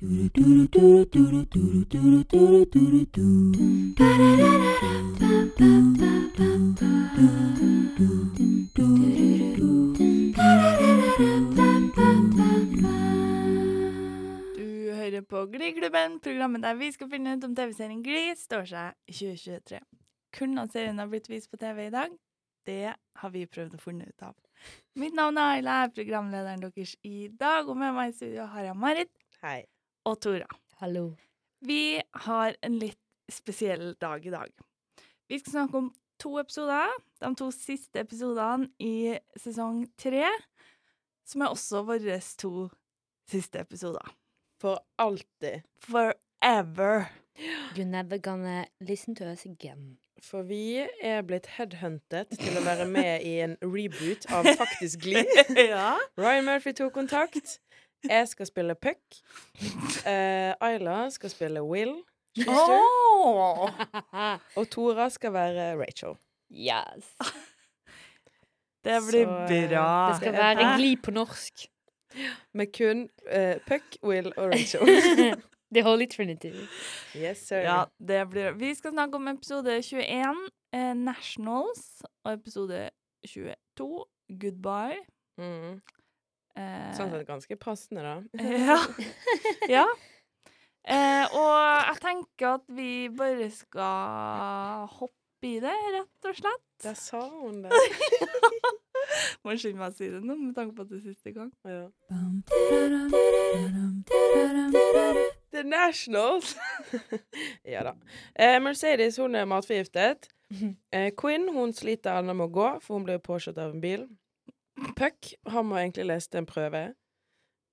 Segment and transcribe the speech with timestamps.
[0.00, 0.32] Du hører
[15.22, 19.80] på Gliklubben, programmet der vi skal finne ut om TV-serien Gli står seg i 2023.
[20.32, 22.08] Kunne at serien har blitt vist på TV i dag?
[22.64, 24.32] Det har vi prøvd å finne ut av.
[24.96, 28.48] Mitt navn er Ayla, jeg er programlederen deres i dag, og med meg i studio
[28.48, 29.12] har jeg Marit
[29.44, 29.60] Hei.
[30.08, 30.48] Og Tora.
[30.80, 31.10] Hallo.
[31.60, 32.98] Vi har en litt
[33.30, 34.50] spesiell dag i dag.
[35.28, 40.26] Vi skal snakke om to episoder, de to siste episodene i sesong tre,
[41.28, 42.68] som er også våre to
[43.30, 44.14] siste episoder.
[44.60, 45.62] For alltid.
[45.80, 47.06] Forever.
[47.76, 49.98] You're never gonna listen to us again.
[50.20, 55.24] For vi er blitt headhuntet til å være med i en reboot av Faktisk Glee.
[55.56, 55.94] ja.
[56.20, 57.54] Ryan Murphy tok kontakt.
[58.08, 59.20] Jeg skal spille Puck.
[60.06, 61.94] Uh, Ayla skal spille Will.
[62.48, 63.68] Oh!
[64.56, 66.16] Og Tora skal være Rachel.
[66.50, 67.14] yes.
[68.84, 70.08] Det blir Så, eh, bra.
[70.08, 71.66] Det skal være glid på norsk.
[72.54, 74.80] Med kun uh, Puck, Will og Rachel.
[75.74, 76.52] The Holy Trinity.
[77.16, 77.56] Yes, sir.
[77.56, 82.90] Ja, det blir Vi skal snakke om episode 21, eh, Nationals, og episode
[83.26, 84.04] 22,
[84.40, 84.98] Goodbye.
[85.38, 85.80] Mm.
[86.60, 88.14] Eh, Sånn sett ganske passende, da.
[88.68, 88.78] Ja.
[89.70, 89.86] ja.
[90.90, 96.64] Eh, og jeg tenker at vi bare skal hoppe i det, rett og slett.
[96.84, 97.72] Der sa hun det.
[99.44, 101.50] Må skynde meg å si det nå, med tanke på at det er siste gang.
[101.68, 101.86] Ja.
[105.52, 106.56] The Nationals.
[107.64, 107.94] ja da.
[108.34, 110.28] Eh, Mercedes hun er matforgiftet.
[110.92, 114.06] Eh, Quinn hun sliter ennå med å gå, for hun ble påkjørt av en bil.
[114.96, 116.82] Puck han må egentlig lese en prøve.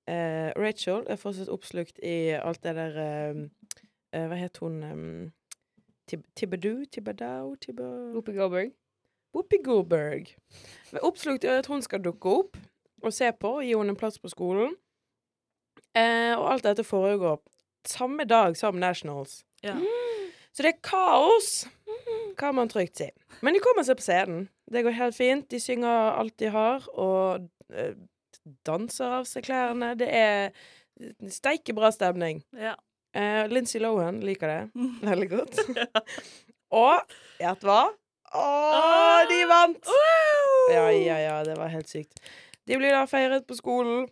[0.08, 3.42] Eh, Rachel er fortsatt oppslukt i alt det der eh,
[4.16, 5.32] eh, Hva het hun um,
[6.08, 6.86] Tib Tibadoo?
[6.86, 7.56] Tibadao?
[8.14, 8.72] Whoopi Goldberg.
[9.36, 10.32] Whoopi Goldberg.
[10.94, 12.58] Er oppslukt i at hun skal dukke opp
[13.04, 14.74] og se på og gi henne en plass på skolen.
[15.98, 17.42] Eh, og alt dette foregår
[17.88, 19.44] samme dag som Nationals.
[19.64, 19.76] Ja.
[20.54, 21.68] Så det er kaos,
[22.38, 23.10] kan man trygt si.
[23.42, 24.48] Men de kommer seg på scenen.
[24.72, 25.48] Det går helt fint.
[25.52, 27.96] De synger alt de har, og eh,
[28.68, 29.94] danser av seg klærne.
[30.00, 30.52] Det er
[31.32, 32.44] steike bra stemning.
[32.58, 32.76] Ja.
[33.18, 35.62] Eh, Lindsay Lohan liker det veldig godt.
[36.84, 37.82] og gjett hva?
[38.36, 38.48] Å,
[39.30, 39.94] de vant!
[40.74, 42.20] Ja, ja, ja, det var helt sykt.
[42.68, 44.10] De blir da feiret på skolen,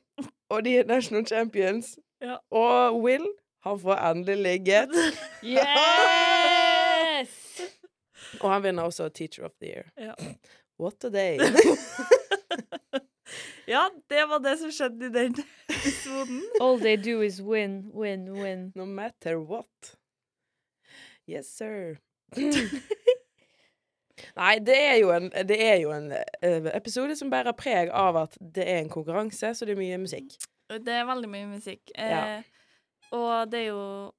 [0.47, 1.97] og de er national champions.
[2.23, 2.39] Ja.
[2.55, 3.27] Og Will,
[3.67, 4.95] han får endelig ligget.
[5.43, 6.54] Yes!
[8.41, 9.85] Og han vinner også Teacher of the Year.
[9.97, 10.13] Ja.
[10.79, 11.37] What a day.
[13.67, 15.35] ja, det var det som skjedde i den
[15.71, 16.41] episoden.
[16.63, 18.71] All they do is win, win, win.
[18.75, 19.95] No matter what.
[21.29, 21.95] Yes, sir.
[24.35, 28.15] Nei, det er jo en, det er jo en eh, episode som bærer preg av
[28.25, 30.35] at det er en konkurranse, så det er mye musikk.
[30.71, 31.81] Det er veldig mye musikk.
[31.95, 32.41] Eh, Ja.
[33.13, 34.11] Og det er jo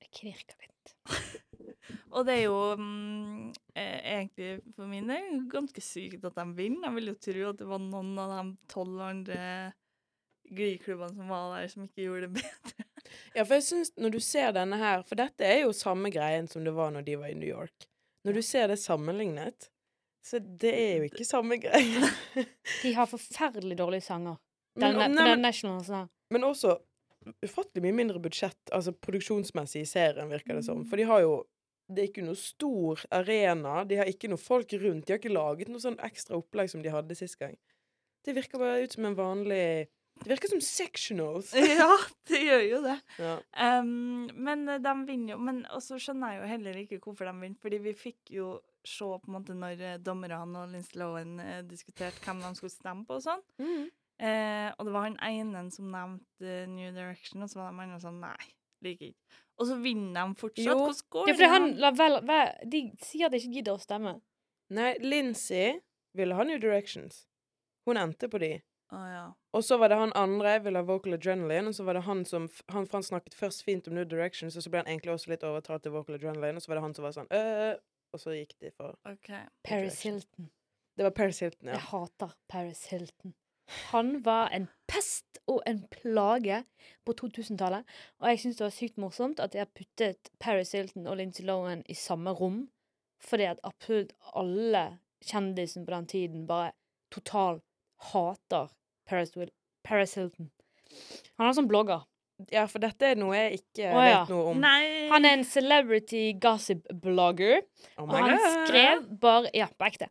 [0.00, 0.94] Det knirker litt.
[2.10, 6.88] Og det er jo mm, eh, egentlig for min del ganske sykt at de vinner.
[6.88, 9.40] Jeg vil jo tro at det var noen av de tolv andre
[10.46, 12.86] glideklubbene som var der, som ikke gjorde det bedre.
[13.36, 16.48] Ja, for jeg synes når du ser denne her For dette er jo samme greien
[16.50, 17.86] som det var når de var i New York.
[18.26, 19.68] Når du ser det sammenlignet,
[20.26, 22.08] så det er jo ikke samme greie.
[22.82, 24.40] De har forferdelig dårlige sanger.
[24.74, 25.92] Men, Den, nei, den men, Nationals
[26.34, 26.74] men også
[27.46, 30.82] ufattelig mye mindre budsjett, altså produksjonsmessig i serien, virker det som.
[30.86, 31.36] For de har jo
[31.86, 35.06] Det er ikke noe stor arena, de har ikke noe folk rundt.
[35.06, 37.54] De har ikke laget noe sånn ekstra opplegg som de hadde sist gang.
[38.26, 39.86] Det virker bare ut som en vanlig
[40.24, 41.52] Det virker som sectionals.
[41.80, 41.92] ja,
[42.26, 42.96] det gjør jo det.
[43.22, 43.34] Ja.
[43.78, 47.60] Um, men de vinner jo Men så skjønner jeg jo heller ikke hvorfor de vinner,
[47.62, 51.62] fordi vi fikk jo se på en måte når eh, dommerne og Lince Lohan eh,
[51.66, 53.42] diskuterte hvem de skulle stemme på og sånn.
[53.58, 53.88] Mm.
[54.16, 57.98] Uh, og det var han ene som nevnte New Direction, og så var de andre
[58.00, 58.46] sånn Nei,
[58.86, 59.40] liker ikke.
[59.56, 60.66] Og så vinner de fortsatt.
[60.66, 60.76] Jo.
[60.78, 61.48] Hvordan går Ja, det?
[61.48, 64.18] han la vel, vel De sier at de ikke gidder å stemme.
[64.76, 65.78] Nei, Lindsay
[66.16, 67.26] ville ha New Directions.
[67.86, 68.56] Hun endte på de.
[68.94, 69.24] Ah, ja.
[69.56, 72.24] Og så var det han andre ville ha Vocal Adrenaline, og så var det han
[72.24, 75.14] som Han, for han snakket først fint om New Directions, og så ble han egentlig
[75.16, 77.74] også litt overtalt til Vocal Adrenaline, og så var det han som var sånn øh,
[78.14, 79.46] Og så gikk de for okay.
[79.66, 80.50] Paris Hilton.
[80.96, 81.74] Det var Paris Hilton, ja.
[81.74, 83.34] Jeg hater Paris Hilton.
[83.90, 86.60] Han var en pest og en plage
[87.06, 87.84] på 2000-tallet.
[88.20, 91.82] Og jeg syns det var sykt morsomt at jeg puttet Paris Hilton og Lindsay Lohan
[91.90, 92.64] i samme rom.
[93.22, 96.72] Fordi at absolutt alle kjendisene på den tiden bare
[97.10, 97.60] total
[98.12, 98.68] hater
[99.08, 99.32] Paris,
[99.86, 100.50] Paris Hilton.
[101.38, 102.04] Han er sånn blogger.
[102.52, 104.16] Ja, for dette er noe jeg ikke Å, ja.
[104.20, 104.58] vet noe om.
[104.60, 107.62] Nei Han er en celebrity gossip-blogger.
[107.96, 108.66] Oh Og han God.
[108.66, 110.10] skrev bare Ja, på ekte.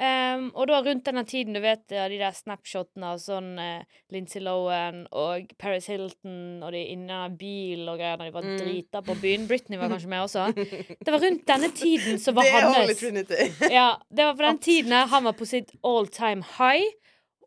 [0.00, 3.82] Ehm, og da rundt denne tiden, du vet ja, de der snapshotene av sånn uh,
[4.14, 8.46] Lindsay Lohan og Paris Hilton og de inne i bil og greier når de var
[8.48, 8.56] Mm.
[8.62, 9.44] drita på byen.
[9.50, 10.46] Britney var kanskje med også.
[11.04, 13.02] Det var rundt denne tiden som var hans.
[13.78, 16.88] Ja, det var på den tiden han var på sitt all time high.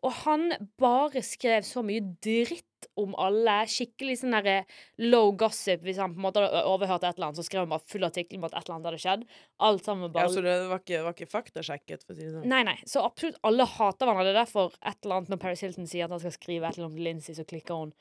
[0.04, 2.66] Og han bare skrev så mye dritt
[3.00, 3.56] om alle.
[3.70, 4.64] Skikkelig sånn derre
[4.98, 5.82] low gossip.
[5.86, 8.04] Hvis han på en måte hadde overhørt et eller annet, så skrev han bare full
[8.06, 9.24] artikkel om at et eller annet hadde skjedd.
[9.68, 10.26] Alt sammen bare...
[10.28, 12.48] Ja, så det var ikke, var ikke faktasjekket, for å si det sånn.
[12.50, 12.76] Nei, nei.
[12.90, 14.26] Så absolutt alle hater hverandre.
[14.28, 16.76] Det er derfor et eller annet når Paris Hilton sier at han skal skrive et
[16.78, 17.94] eller annet om Lindsay, så klikker hun.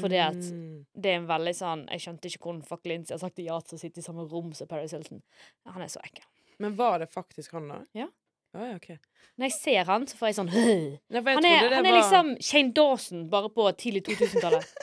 [0.00, 0.84] fordi at- Mm.
[0.94, 3.76] Det er en veldig sånn Jeg skjønte ikke hvordan fuck Lindsay har sagt ja til
[3.76, 5.22] å sitte i samme rom som Paris Hilton.
[5.66, 6.24] Han er så ekkel.
[6.58, 7.78] Men var det faktisk han, da?
[7.94, 8.06] Ja.
[8.54, 8.90] Å, ja, ok.
[9.34, 10.50] Når jeg ser han, så får jeg sånn.
[10.54, 11.90] Nei, jeg Han er, han var...
[11.90, 14.74] er liksom Shane Dawson, bare på tidlig 2000-tallet.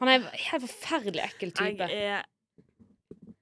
[0.00, 1.86] Han er en helt forferdelig ekkel type.
[1.92, 2.24] Jeg er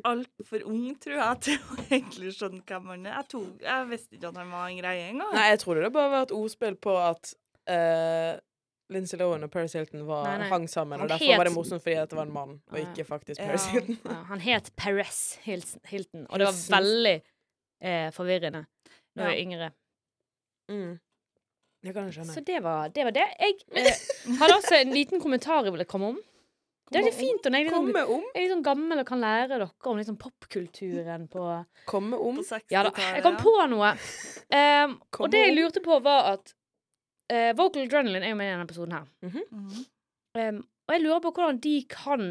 [0.09, 3.15] altfor ung, tror jeg, til å egentlig skjønne hvem han er.
[3.19, 5.33] Jeg, tog, jeg visste ikke at han var en greie engang.
[5.35, 7.33] Nei, jeg trodde det bare var et ordspill på at
[7.73, 8.35] uh,
[8.95, 10.51] Lindsay Lohan og Paris Hilton var, Nei, nei.
[10.53, 12.79] hang sammen, Han og derfor het- var det morsomt fordi det var en mann, og
[12.85, 13.49] ikke faktisk Ja.
[13.51, 13.99] Paris Hilton.
[14.07, 18.65] Ja, han het Perez Hilton, Hilton og det var veldig eh, forvirrende.
[19.19, 19.35] Nå er Ja.
[19.37, 19.69] jeg yngre.
[20.71, 20.99] Mm.
[21.83, 22.35] Det kan jeg skjønne.
[22.35, 23.05] Så det var det.
[23.05, 23.27] Var det.
[23.39, 26.19] Jeg eh, hadde også en liten kommentar jeg ville komme om.
[26.89, 28.23] Det er litt fint om jeg er litt, sånn- om.
[28.33, 31.43] jeg er litt sånn gammel og kan lære dere om liksom popkulturen på
[31.91, 32.39] Komme om.
[32.41, 33.91] På Ja da, jeg kom på noe.
[34.49, 36.55] Um, og det jeg lurte på, var at
[37.31, 39.07] uh, Vocal Adrenaline er jo med i denne episoden her.
[39.21, 39.85] Mhm.
[40.39, 42.23] Um, og jeg lurer på hvordan de kan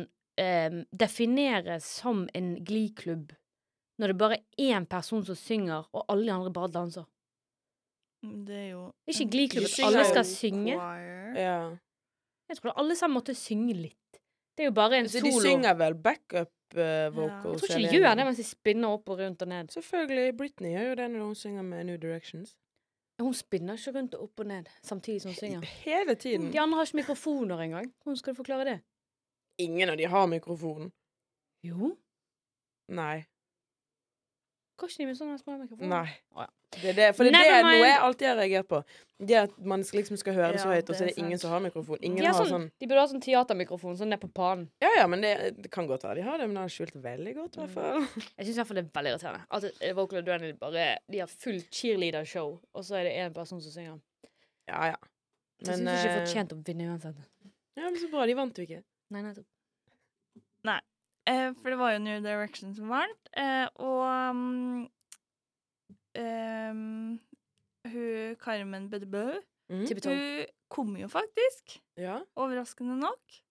[0.41, 3.35] um, defineres som en glee-klubb
[3.97, 7.05] når det bare er én person som synger, og alle de andre bare danser.
[8.21, 10.73] Det er jo Ikke glee-klubb at alle skal synge.
[11.37, 11.77] Ja.
[12.49, 14.21] Jeg tror alle sammen måtte synge litt.
[14.57, 17.09] Det er jo bare en Så de synger vel backup uh, Ja.
[17.09, 17.61] vocals?
[17.61, 19.69] Jeg tror ikke de gjør det mens de spinner opp og rundt og ned.
[19.71, 20.37] Selvfølgelig.
[20.37, 22.57] Britney gjør jo det når hun synger med New Directions.
[23.21, 25.61] Hun spinner ikke rundt og opp og ned samtidig som hun synger.
[25.85, 26.51] Hele tiden.
[26.53, 27.93] De andre har ikke mikrofoner engang.
[28.03, 28.79] Hvordan skal du forklare det?
[29.59, 30.91] Ingen av de har mikrofon.
[31.63, 31.95] Jo.
[32.89, 33.25] Nei.
[34.77, 35.89] Går ikke de med sånne små mikrofoner?
[35.89, 36.09] Nei.
[36.35, 36.47] Oh, ja.
[36.77, 38.79] Det er det, for det, det er noe jeg alltid har reagert på.
[39.17, 41.21] Det at man skal- liksom skal høre så Ja, høyt, og så er det det
[41.23, 41.41] ingen sant.
[41.47, 41.97] som har mikrofon.
[42.01, 44.67] Ingen De, har har sånn, sånn de burde ha sånn teatermikrofon sånn ned på panen.
[44.83, 45.31] Ja ja, men det,
[45.63, 47.73] det kan godt være de har det, men det har skjult veldig godt, i hvert
[47.73, 48.05] fall.
[48.37, 49.45] Jeg syns i hvert fall det er veldig irriterende.
[49.49, 53.61] At eh, Vocal Adrenaline bare De har full cheerleader-show, og så er det én person
[53.61, 53.97] som synger.
[54.67, 54.97] Ja ja.
[55.63, 57.15] Jeg syns ikke de eh, fortjente å vinne uansett.
[57.77, 58.25] Ja, men så bra.
[58.29, 58.83] De vant jo ikke.
[59.09, 59.47] Nei, nettopp.
[61.27, 64.85] Eh, for det var jo New Direction som vant, eh, og um,
[66.17, 67.19] um,
[67.87, 69.25] hun Carmen Bedebø,
[69.69, 69.83] mm.
[70.05, 72.19] Hun kom jo faktisk, Ja.
[72.35, 73.41] overraskende nok.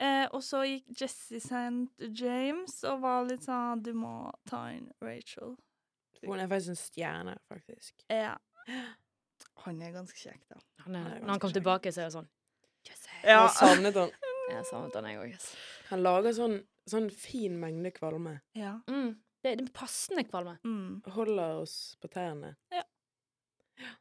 [0.00, 1.88] Eh, og så gikk Jesse St.
[2.20, 5.56] James og var litt sånn Du må ta inn Rachel.
[6.22, 8.04] Hun er faktisk en stjerne, faktisk.
[8.08, 8.36] Ja.
[9.64, 10.60] Han er ganske kjekk, da.
[10.84, 11.58] Han er, Han er når han kom kjekk.
[11.58, 12.28] tilbake, så er det sånn
[12.86, 13.08] Jesse.
[13.24, 14.10] Jeg har savnet han.
[14.48, 15.32] Jeg savnet han, jeg òg.
[15.36, 15.48] Yes.
[15.90, 16.58] Han lager sånn,
[16.88, 18.38] sånn fin mengde kvalme.
[18.58, 18.76] Ja.
[18.90, 19.16] Mm.
[19.42, 20.56] Det, det er passende kvalme.
[20.66, 21.02] Mm.
[21.14, 22.54] Holder oss på tærne.
[22.74, 22.84] Ja.
[23.78, 23.92] Ja.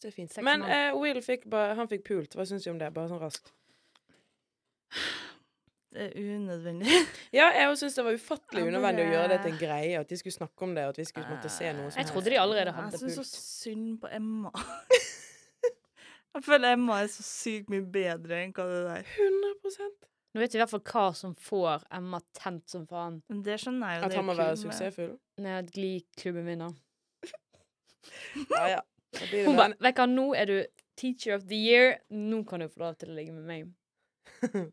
[0.00, 0.32] Det er fint.
[0.32, 2.36] Seks Men eh, Will fikk, bare, han fikk pult.
[2.38, 2.92] Hva syns du om det?
[2.96, 3.52] Bare sånn raskt.
[5.90, 6.86] Det er unødvendig.
[7.34, 9.98] Ja, jeg syns det var ufattelig unødvendig å gjøre det til en greie.
[9.98, 12.10] At de skulle snakke om det, og at vi skulle måtte se noe som Jeg
[12.12, 13.08] trodde de allerede hadde pult.
[13.08, 14.52] Jeg syns så synd på Emma.
[16.34, 19.10] jeg føler Emma er så sykt mye bedre enn hva det der.
[19.18, 23.40] 100% Nå vet vi i hvert fall hva som får Emma tent som faen Men
[23.42, 24.06] det skjønner jeg jo.
[24.06, 25.16] At han må være suksessfull.
[25.42, 26.76] når at Glee-klubben vinner.
[28.54, 28.80] Ja, ja.
[29.44, 30.54] Hun bare bare Vet du hva, nå er du
[31.00, 31.96] teacher of the year.
[32.14, 33.72] Nå kan du få lov til å ligge med meg.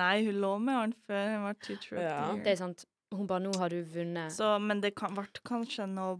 [0.00, 2.16] Nei, hun lå med han før hun var teacher of Ja.
[2.18, 2.42] the year.
[2.44, 2.84] Det er sant.
[3.12, 4.32] Hun bare Nå har du vunnet.
[4.34, 6.18] Så, men det kan, ble kanskje noe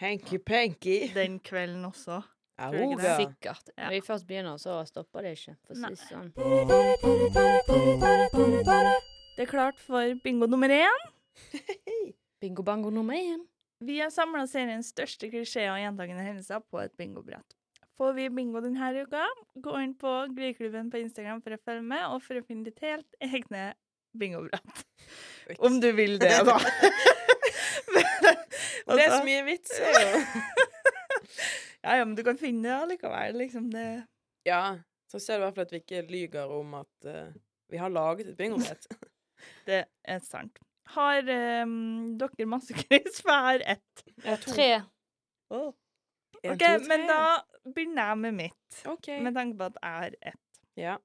[0.00, 1.12] Hanky-panky.
[1.14, 2.22] den kvelden også.
[2.58, 3.16] Ja?
[3.16, 3.70] Sikkert.
[3.76, 3.84] Ja.
[3.84, 5.54] Når vi først begynner, så stopper det ikke.
[5.66, 6.28] For å si det sånn.
[9.36, 10.98] Det er klart for bingo nummer én.
[12.42, 13.40] Bingo bango nummer én.
[13.82, 17.54] Vi har samla seriens største klisjeer og gjentagende hendelser på et bingobrett.
[17.98, 19.24] Får vi bingo denne uka,
[19.58, 22.78] gå inn på Glyklubben på Instagram for å følge med, og for å finne ditt
[22.82, 23.72] helt egne
[24.18, 24.84] bingobrett.
[25.58, 26.58] Om du vil det, da.
[28.88, 29.70] Det er så mye vits.
[31.84, 33.70] Ja, ja, men du kan finne det allikevel, liksom.
[33.70, 34.06] Det
[34.48, 34.78] Ja,
[35.10, 37.28] så ser du i hvert fall at vi ikke lyger om at uh,
[37.70, 38.86] vi har laget et bingobrett.
[39.68, 40.58] Det er sant.
[40.94, 41.20] Har
[41.62, 44.02] um, dere masse kryss hver ett?
[44.42, 44.82] Tre.
[45.54, 45.70] Oh.
[46.42, 46.88] En, OK, to, tre.
[46.88, 47.20] men da
[47.74, 48.80] begynner jeg med mitt.
[48.86, 49.20] okay.
[49.22, 50.60] Med tanke på at jeg har ett.
[50.76, 50.96] ja.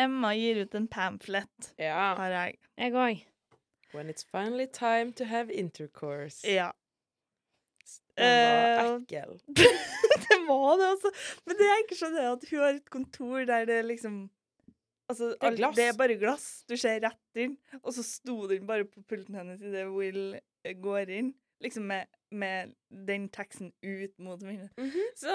[0.00, 2.14] Emma gir ut en pamflet, Ja.
[2.18, 2.54] har jeg.
[2.78, 3.26] Jeg òg.
[3.94, 6.42] When it's finally time to have intercourse.
[6.48, 6.70] Ja.
[8.18, 9.40] Den var Eh, ekkel.
[10.28, 11.10] det var det, altså.
[11.46, 14.22] Men det jeg ikke skjønner, er at hun har et kontor der det liksom
[15.10, 15.76] Altså, Det er glass.
[15.76, 16.44] det er bare glass.
[16.70, 17.56] Du ser rett inn.
[17.82, 21.34] Og så sto den bare på pulten hennes idet Will eh, går inn.
[21.60, 24.70] Liksom med, med den teksten ut mot vinduet.
[24.80, 25.10] Mhm.
[25.20, 25.34] Så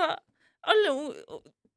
[0.68, 0.96] alle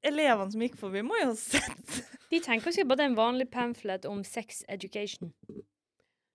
[0.07, 2.01] elevene som gikk forbi, må jo ha sett.
[2.31, 5.35] De tenker sikkert bare det er en vanlig pamphlet om sex education.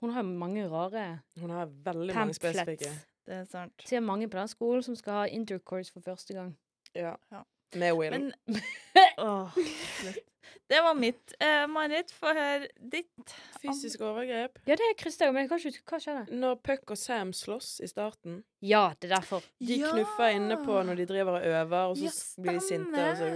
[0.04, 1.06] Hun har jo mange rare
[1.40, 2.92] Hun har veldig mange spesifikke.
[3.26, 3.74] Det er sant.
[3.82, 6.54] Så det er mange på den skolen som skal ha intercourse for første gang.
[6.96, 7.16] Ja.
[7.32, 7.42] Ja.
[7.76, 8.12] Med Will.
[8.12, 8.34] Men
[9.18, 9.58] oh.
[10.68, 11.34] Det var mitt.
[11.40, 13.34] Eh, Marit, få høre ditt.
[13.62, 14.60] Fysisk overgrep.
[14.66, 16.38] Ja, det er jeg, men jeg kan ikke hva skjedde.
[16.42, 18.40] Når Puck og Sam slåss i starten.
[18.66, 19.46] Ja, det er derfor.
[19.62, 23.06] De knuffer inne på når de driver og øver, og så Ja, blir de sinte.
[23.12, 23.30] Og så.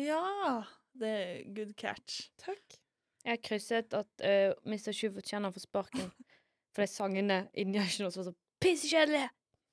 [0.00, 0.56] Ja.
[0.96, 2.30] Det er good catch.
[2.40, 2.78] Takk.
[3.26, 4.94] Jeg krysset at uh, Mr.
[4.94, 6.10] Sju fortjener å få sparken.
[6.76, 8.32] Fordi sangene i som var så
[8.62, 9.28] pissekjedelige.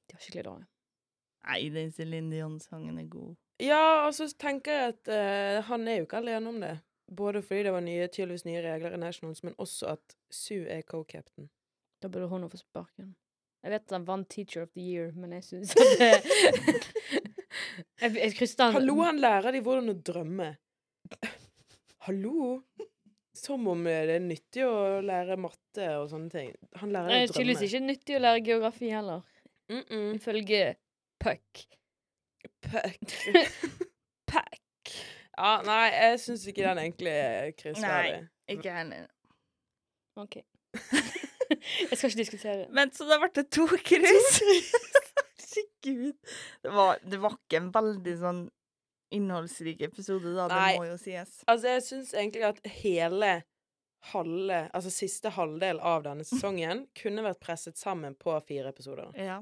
[0.08, 0.70] De var skikkelig dårlige.
[1.44, 3.34] Nei, den Céline Dion-sangen er god.
[3.62, 6.78] Ja, og så tenker jeg at uh, han er jo ikke alene om det.
[7.12, 10.82] Både fordi det var nye, tydeligvis nye regler i Nationals, men også at Sue er
[10.88, 11.50] co-captain.
[12.02, 13.14] Da burde hun få sparken.
[13.64, 16.12] Jeg vet at han vant Teacher of the Year, men jeg syns at det
[18.02, 20.50] Jeg, jeg Hallo, han lærer de hvordan å drømme.
[22.08, 22.60] Hallo?
[23.34, 26.52] Som om eh, det er nyttig å lære matte og sånne ting.
[26.82, 27.22] Han lærer drømme.
[27.22, 29.22] Det er tydeligvis ikke nyttig å lære geografi heller,
[29.72, 30.16] Mm -mm.
[30.16, 30.76] ifølge
[31.20, 31.68] Puck.
[32.62, 33.14] Puck.
[34.32, 34.90] Puck.
[35.38, 38.28] Ja, nei, jeg syns ikke den egentlig er kryssverdig.
[38.48, 39.08] Ikke heller.
[40.16, 40.36] OK.
[41.90, 42.68] jeg skal ikke diskutere.
[42.70, 44.42] Men så da ble det to kryss.
[45.84, 46.14] Herregud.
[46.64, 48.44] Det var, det var ikke en veldig sånn
[49.16, 50.48] innholdsrik episode, da.
[50.52, 50.74] Nei.
[50.74, 51.40] Det må jo sies.
[51.48, 53.34] Altså, jeg syns egentlig at hele
[54.12, 59.14] halve, altså siste halvdel av denne sesongen kunne vært presset sammen på fire episoder.
[59.20, 59.42] Ja.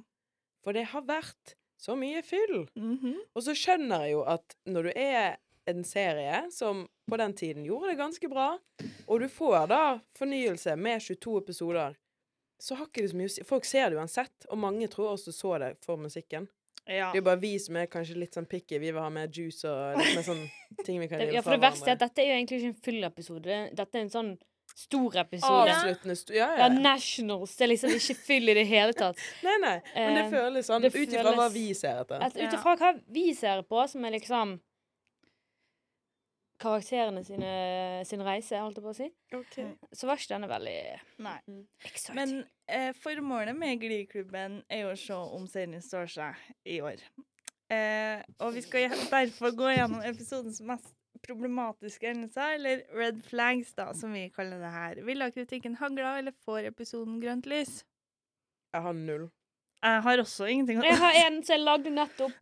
[0.62, 2.68] For det har vært så mye fyll.
[2.78, 3.16] Mhm.
[3.34, 7.66] Og så skjønner jeg jo at når du er en serie som på den tiden
[7.66, 8.54] gjorde det ganske bra,
[9.08, 9.84] og du får da
[10.18, 11.98] fornyelse med 22 episoder,
[12.62, 13.46] så har ikke det så mye.
[13.50, 16.48] Folk ser det uansett, og mange tror også så det for musikken.
[16.88, 17.12] Ja.
[17.12, 18.80] Det er jo bare vi som er kanskje litt sånn picky.
[18.82, 20.42] Vi vil ha mer juice og litt mer sånn
[20.86, 22.72] ting vi kan gjøre ja, for det verste er at dette er jo egentlig ikke
[22.74, 23.60] en full episode.
[23.78, 24.32] Dette er en sånn
[24.76, 25.72] stor episode.
[25.76, 26.34] Avsluttende stu...
[26.34, 26.80] Ja, Ja, ja.
[26.80, 27.56] Nationals.
[27.60, 29.20] Det er liksom ikke fyll i det hele tatt.
[29.46, 29.78] Nei, nei.
[29.96, 32.24] Men det Eh, føles sånn det ut ifra hva vi ser etter.
[32.40, 34.58] Ut ifra hva vi ser på, som er liksom
[36.62, 37.52] Karakterene sine,
[38.06, 39.58] sin reise, holdt jeg på å si, Ok.
[39.98, 40.78] så var ikke denne veldig
[41.26, 41.36] Nei.
[41.88, 42.16] exciting.
[42.20, 42.34] Men
[42.70, 46.36] eh, formålet med Glee-klubben er jo å se om serien står seg
[46.70, 47.02] i år.
[47.72, 50.94] Eh, og vi skal derfor gå gjennom episodens mest
[51.26, 55.02] problematiske hendelser, eller red flags, da, som vi kaller det her.
[55.06, 57.84] Ville kritikken hagla, eller får episoden grønt lys?
[58.74, 59.28] Jeg har null.
[59.82, 62.34] Jeg har også ingenting å Jeg har en som jeg lagde nettopp.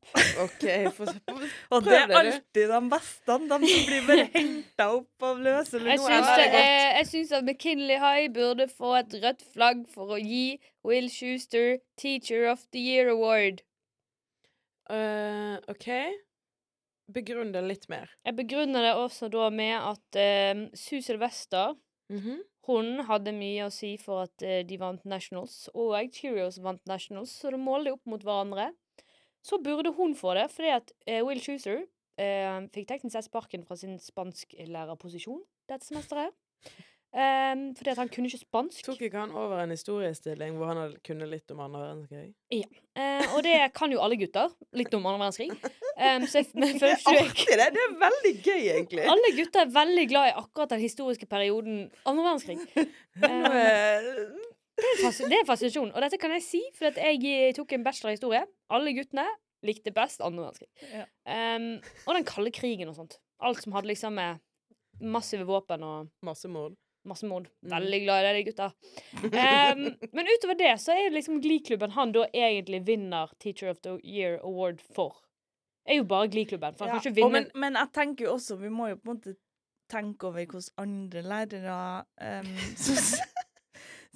[0.43, 0.63] OK,
[0.98, 1.36] få se på
[1.77, 3.38] Og det er alltid de beste.
[3.39, 6.03] De som blir bare henta opp av løse Jeg lus.
[6.03, 9.86] syns, er det det er, jeg syns at McKinley High burde få et rødt flagg
[9.93, 13.63] for å gi Will Schuster Teacher of the Year Award.
[14.89, 15.88] Uh, OK.
[17.13, 18.12] Begrunn det litt mer.
[18.25, 21.75] Jeg begrunner det også da med at uh, Sue Sylvester
[22.10, 22.39] Mhm.
[22.69, 27.33] Hun hadde mye å si for at eh, de vant Nationals, og Cheerios vant Nationals,
[27.41, 28.67] så de målte opp mot hverandre.
[29.41, 31.81] Så burde hun få det, fordi at eh, Will Schuster
[32.21, 36.35] eh, fikk teknisk sett sparken fra sin spansklærerposisjon dette semesteret.
[37.10, 38.84] Um, fordi at han kunne ikke spansk.
[38.86, 42.28] Tok ikke han over en historiestilling hvor han hadde kunnet litt om andre verdenskrig?
[42.54, 44.51] Eh, og det kan jo alle gutter.
[44.78, 45.50] Litt om andre verdenskrig.
[45.98, 47.68] Um, så jeg, ikke jeg, Artig, det!
[47.74, 49.08] Det er veldig gøy, egentlig.
[49.10, 52.62] alle gutter er veldig glad i akkurat den historiske perioden andre verdenskrig.
[53.20, 54.38] Um,
[54.80, 55.89] Det er en fas- det er en fascinasjon.
[55.92, 58.46] Og dette kan jeg si, for at jeg eh, tok en bachelor i historie.
[58.72, 59.25] Alle guttene
[59.68, 60.70] likte best andre verdenskrig.
[60.94, 61.04] Ja.
[61.58, 61.66] Um,
[62.06, 63.18] og den kalde krigen og sånt.
[63.44, 64.39] Alt som hadde liksom med
[65.04, 66.78] massive våpen og Massemord.
[67.08, 67.48] Massemord.
[67.48, 67.72] mord.
[67.72, 68.72] Veldig glad i det, de gutta.
[69.24, 69.84] Um,
[70.15, 74.39] men utover det så er liksom Glee-klubben han da egentlig vinner Teacher of the Year
[74.44, 75.15] Award for.
[75.88, 76.75] Er jo bare Glee-klubben.
[76.75, 79.00] For han Ja, kan ikke vinne men, men jeg tenker jo også Vi må jo
[79.00, 79.36] på en måte
[79.89, 81.77] tenke over hvordan andre lærere
[82.22, 82.50] um,
[82.84, 83.00] som,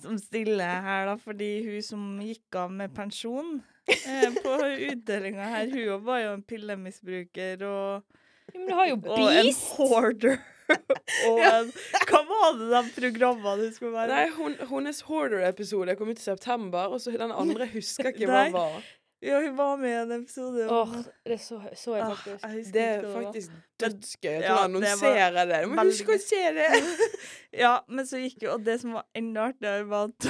[0.03, 1.15] som stiller her, da.
[1.17, 3.55] Fordi hun som gikk av med pensjon
[3.89, 4.57] eh, på
[4.91, 8.19] utdelinga her, hun var jo en pillemisbruker og,
[8.53, 10.41] Ja, Men du har jo og en hoarder.
[11.29, 11.71] og en
[12.09, 14.09] Hva var det de programmene hun skulle være?
[14.13, 18.43] Nei, hun, hennes Hoarder-episode kom ut i september, og så den andre husker ikke hva
[18.47, 18.51] Nei.
[18.55, 18.83] var.
[19.23, 20.65] Ja, hun var med i en episode.
[20.67, 22.43] Åh, om- det så, så jeg Ah, faktisk.
[22.43, 25.61] jeg Det er faktisk dødsgøy at Ja, hun det annonserer det.
[25.63, 26.67] Du må huske å se det!
[27.63, 30.27] Ja, men så gikk jo Og det som var enda artigere, var at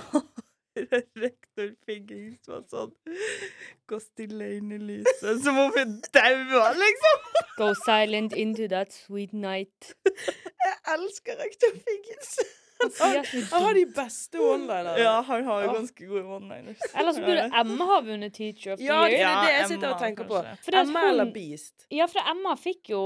[1.24, 2.94] rektor Figgings var sånn
[3.90, 7.30] Gå stille inn i lyset, som om hun daua, liksom.
[7.60, 9.94] Go silent into that sweet night.
[10.04, 12.36] Jeg elsker rektor Figgins.
[13.00, 14.96] Han Han har de beste one-linerne.
[15.00, 16.82] Ja, han har jo ganske gode one-liners.
[17.00, 19.94] Ellers så burde Emma ha vunnet Teacher of the Ja, det er det jeg sitter
[19.94, 20.42] og tenker på.
[20.74, 21.86] Emma eller Beast?
[21.92, 23.04] Ja, for Emma fikk jo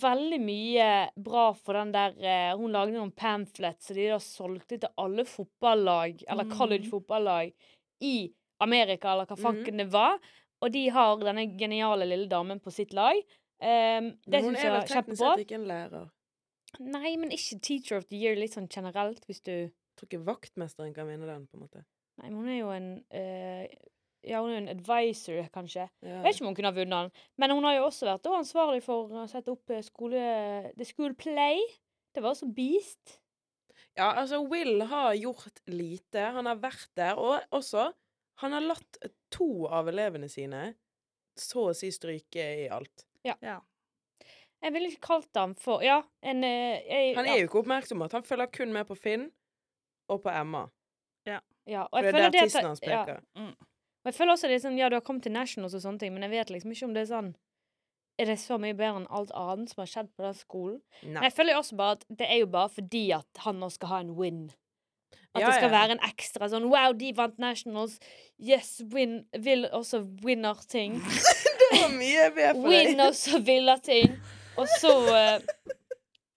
[0.00, 0.88] veldig mye
[1.20, 5.24] bra for den der eh, Hun lagde noen pamphlets som de da solgte til alle
[5.28, 6.54] fotballag, eller mm.
[6.56, 7.52] college fotballag,
[8.00, 8.30] i
[8.64, 9.82] Amerika, eller hva fanken mm.
[9.82, 10.16] det var.
[10.60, 13.18] Og de har denne geniale lille damen på sitt lag.
[13.60, 15.30] Um, det hun syns er jeg vel var teknisk kjempebra.
[15.30, 16.10] sett ikke en lærer.
[16.80, 20.26] Nei, men ikke Teacher of the Year, litt sånn generelt, hvis du Jeg tror ikke
[20.30, 21.82] vaktmesteren kan vinne den, på en måte.
[22.22, 23.66] Nei, men hun er jo en eh,
[24.26, 25.86] Ja, hun er en advisor, kanskje.
[26.04, 26.18] Ja.
[26.18, 27.24] Jeg vet ikke om hun kunne ha vunnet den.
[27.40, 30.24] Men hun har jo også vært ansvarlig for å sette opp eh, skole...
[30.76, 31.62] The School Play.
[32.14, 33.16] Det var også Beast.
[33.96, 36.28] Ja, altså, Will har gjort lite.
[36.36, 37.90] Han har vært der, og også
[38.40, 38.96] Han har latt
[39.28, 40.70] to av elevene sine
[41.36, 43.04] så å si stryke i alt.
[43.26, 43.36] Ja.
[44.60, 47.60] Jeg ville ikke kalt ham for Ja, en eh, jeg, Han ja, er jo ikke
[47.62, 49.28] oppmerksom på at han følger kun med på Finn
[50.10, 50.66] og på Emma.
[51.68, 53.22] ja, og For jeg det er der tissen hans ja, peker.
[54.00, 56.00] Og jeg føler også det er sånn Ja, du har kommet til Nationals og sånne
[56.02, 57.34] ting, men jeg vet liksom ikke om det er sånn
[58.20, 60.80] Er det så mye bedre enn alt annet som har skjedd på den skolen?
[61.02, 61.14] Nei.
[61.18, 63.68] Men jeg føler jo også bare at det er jo bare fordi at han nå
[63.72, 64.42] skal ha en win.
[65.32, 65.76] At Ja, det skal ja.
[65.76, 67.98] være en ekstra sånn Wow, de vant Nationals.
[68.36, 70.98] Yes, win Vil også winner-ting.
[71.70, 72.88] Det var mye ved for deg.
[72.90, 74.16] Win også vinner-ting.
[74.58, 75.74] Og så uh,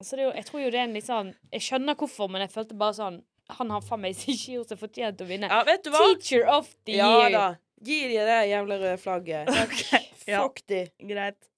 [0.04, 2.30] Så det er jo Jeg tror jo det er en litt sånn Jeg skjønner hvorfor,
[2.32, 5.30] men jeg følte bare sånn Han har faen meg ikke gjort seg fortjent til å
[5.30, 5.50] vinne.
[5.52, 6.00] Ja, vet du hva?
[6.16, 7.32] Teacher of the Ja year.
[7.32, 7.48] da.
[7.84, 9.50] Gi de det jævla røde flagget.
[9.64, 9.84] OK.
[10.28, 10.86] Ja, Fuck de.
[11.10, 11.50] greit.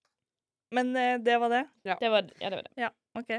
[0.74, 1.64] Men uh, det var det.
[1.86, 2.74] Det var, ja, det var det.
[2.82, 3.32] Ja, OK.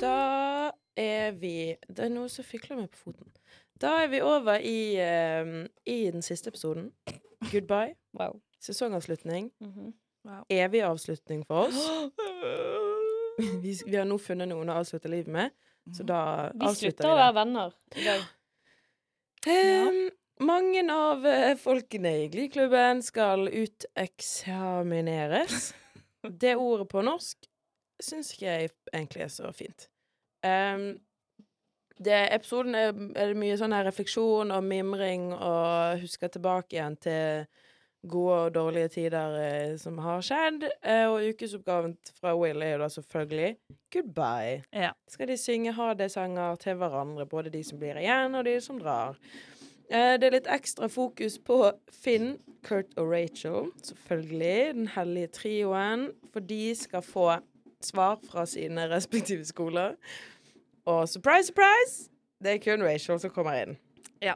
[0.00, 3.28] Da er vi Det er noe som fikler meg på foten.
[3.80, 6.90] Da er vi over i, uh, i den siste episoden.
[7.52, 7.94] Goodbye.
[8.16, 8.40] Wow.
[8.64, 9.52] Sesongavslutning.
[9.60, 9.92] Mhm.
[10.48, 11.76] Evig avslutning for oss.
[13.64, 15.50] Vi, vi har nå funnet noen å avslutte livet med,
[15.94, 16.20] så da
[16.54, 17.20] Vi avslutter slutter å vi det.
[17.22, 18.20] være venner i dag.
[19.46, 25.74] Ehm, mange av eh, folkene i Gliklubben skal uteksamineres.
[26.44, 27.38] Det ordet på norsk
[28.00, 29.88] syns ikke jeg egentlig er så fint.
[30.44, 30.98] Um,
[32.00, 36.96] det, episoden er, er det mye sånn her refleksjon og mimring og husker tilbake igjen
[37.04, 37.44] til
[38.08, 40.66] gode og dårlige tider eh, som har skjedd.
[40.82, 43.56] Eh, og ukesoppgaven fra Will er jo da selvfølgelig
[43.94, 44.90] goodbye Ja.
[45.08, 48.78] skal de synge ha det-sanger til hverandre, både de som blir igjen, og de som
[48.80, 49.16] drar.
[49.90, 51.58] Eh, det er litt ekstra fokus på
[51.92, 54.74] Finn, Kurt og Rachel, selvfølgelig.
[54.74, 56.06] Den hellige trioen.
[56.32, 57.26] For de skal få
[57.84, 59.96] svar fra sine respektive skoler.
[60.86, 62.10] Og surprise, surprise!
[62.42, 63.76] Det er kun Rachel som kommer inn.
[64.24, 64.34] Ja.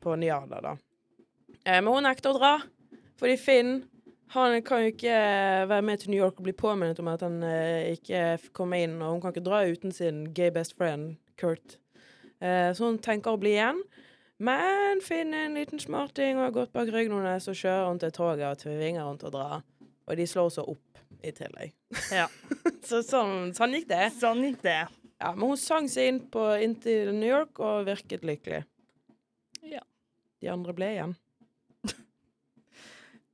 [0.00, 0.76] på Nyada, da.
[1.64, 2.52] Eh, men hun nekter å dra,
[3.20, 3.74] fordi Finn
[4.30, 5.14] han kan jo ikke
[5.66, 9.00] være med til New York og bli påminnet om at han eh, ikke kommer inn,
[9.02, 11.80] og hun kan ikke dra uten sin gay best friend, Kurt.
[12.38, 13.80] Eh, så hun tenker å bli igjen.
[14.40, 17.98] Men Finn er en liten smarting og har gått bak ryggen hennes, så kjører hun
[18.00, 19.48] til toget og tvinger henne til å dra.
[20.06, 21.74] Og de slår seg opp i tillegg.
[22.14, 22.28] Ja.
[22.88, 24.04] så sånn, sånn gikk det.
[24.16, 24.78] Sånn gikk det.
[25.20, 28.62] Ja, men hun sang seg inn, på, inn til New York og virket lykkelig.
[29.66, 29.82] Ja.
[30.40, 31.18] De andre ble igjen.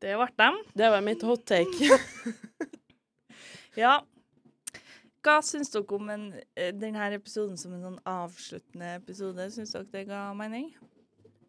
[0.06, 0.58] Det ble dem.
[0.78, 1.90] Det var mitt hot take.
[3.76, 3.98] Ja.
[5.26, 6.22] Hva syns dere om en,
[6.54, 9.50] eh, denne episoden som en sånn avsluttende episode?
[9.52, 10.70] Syns dere det ga mening?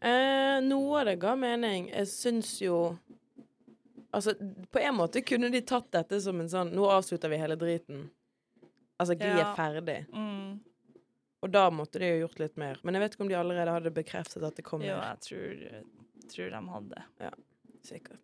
[0.01, 1.87] Eh, noe av det ga mening.
[1.93, 2.97] Jeg syns jo
[4.13, 4.33] Altså,
[4.71, 8.09] på en måte kunne de tatt dette som en sånn Nå avslutter vi hele driten.
[8.99, 9.51] Altså, Gli Ja.
[9.51, 9.97] er ferdig.
[10.11, 10.59] Mm.
[11.43, 12.79] Og da måtte de jo gjort litt mer.
[12.83, 15.19] Men jeg vet ikke om de allerede hadde bekreftet at det kom Jo, Ja, jeg
[15.27, 15.83] tror,
[16.33, 17.03] tror de hadde.
[17.19, 17.31] Ja,
[17.83, 18.19] Sikkert.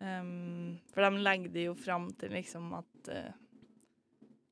[0.00, 3.32] Um, for de legger det jo fram til liksom at uh,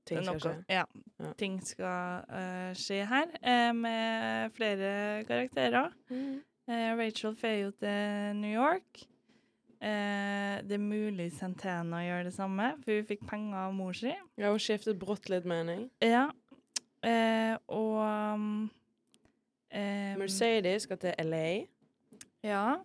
[0.07, 0.65] Ting skal noe- skje.
[0.73, 0.85] Ja,
[1.21, 1.33] Ja.
[1.41, 5.91] ting skal uh, skje her, uh, med flere karakterer.
[6.67, 9.03] Eh, Rachel fer jo til New York.
[9.85, 14.15] Eh, det er mulig Santana gjør det samme, for hun fikk penger av mor si.
[14.41, 15.91] Ja, hun skiftet brått litt mening.
[16.01, 16.31] Ja.
[17.05, 18.71] Eh, og um,
[20.19, 21.67] Mercedes skal til LA.
[22.45, 22.77] Ja.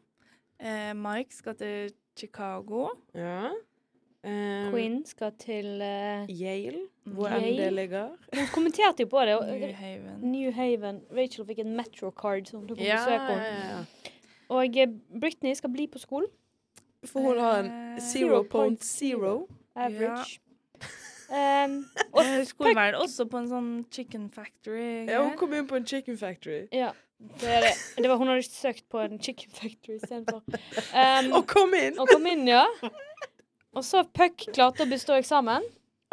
[0.60, 2.90] Eh, Mike skal til Chicago.
[3.16, 3.50] Ja.
[4.20, 7.14] Um, Queen skal til uh, Yale, Mm.
[7.16, 8.10] hvor enn det ligger.
[8.36, 9.38] Hun kommenterte jo på det.
[9.62, 10.18] New Haven.
[10.32, 11.00] New Haven.
[11.16, 13.38] Rachel fikk en Metro-card som hun tok ja, besøk på.
[13.40, 13.80] ja.
[14.50, 16.28] Og eh, Britney skal bli på skolen.
[17.08, 19.48] For hun har en Eh, 0.0.
[19.76, 20.40] Average.
[21.30, 25.06] Um, og Jeg skulle vel også på en sånn chicken factory.
[25.08, 26.66] Ja, hun kom inn på en chicken factory.
[26.74, 27.74] ja, det er det.
[28.00, 30.42] det var, hun hadde søkt på en chicken factory istedenfor.
[30.96, 32.00] Um, Og kom inn!
[32.00, 32.64] og kom inn, ja.
[33.76, 35.66] Og så Puck klarte å bestå eksamen.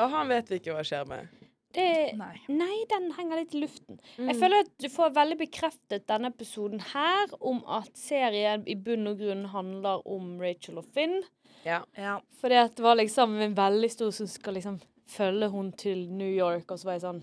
[0.03, 1.31] Og han vet vi ikke hva skjer med.
[1.77, 2.33] Det, Nei.
[2.49, 3.99] nei, den henger litt i luften.
[4.17, 4.31] Mm.
[4.31, 9.05] Jeg føler at du får veldig bekreftet denne episoden her om at serien i bunn
[9.11, 11.19] og grunn handler om Rachel og Finn.
[11.67, 11.83] Ja.
[12.01, 12.15] Ja.
[12.41, 14.79] Fordi at det var liksom en veldig stor som skal liksom
[15.13, 17.23] følge hun til New York, og så var jeg sånn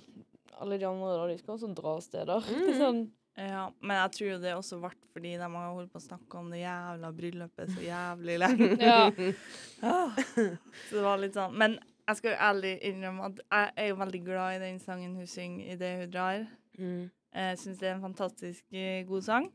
[0.62, 2.46] Alle de andre da, de skal også dra steder.
[2.54, 3.02] Det er sånn,
[3.36, 3.63] ja.
[3.82, 6.63] Men jeg tror det også ble fordi de har holdt på å snakke om det
[6.63, 8.69] jævla bryllupet så jævlig lenge.
[8.89, 9.02] ja.
[9.84, 10.15] Ah.
[10.88, 11.74] Så det var litt sånn Men
[12.08, 15.28] jeg skal jo ærlig innrømme at jeg er jo veldig glad i den sangen hun
[15.28, 16.46] synger i det hun drar.
[16.80, 17.04] Mm.
[17.34, 19.48] Jeg syns det er en fantastisk eh, god sang.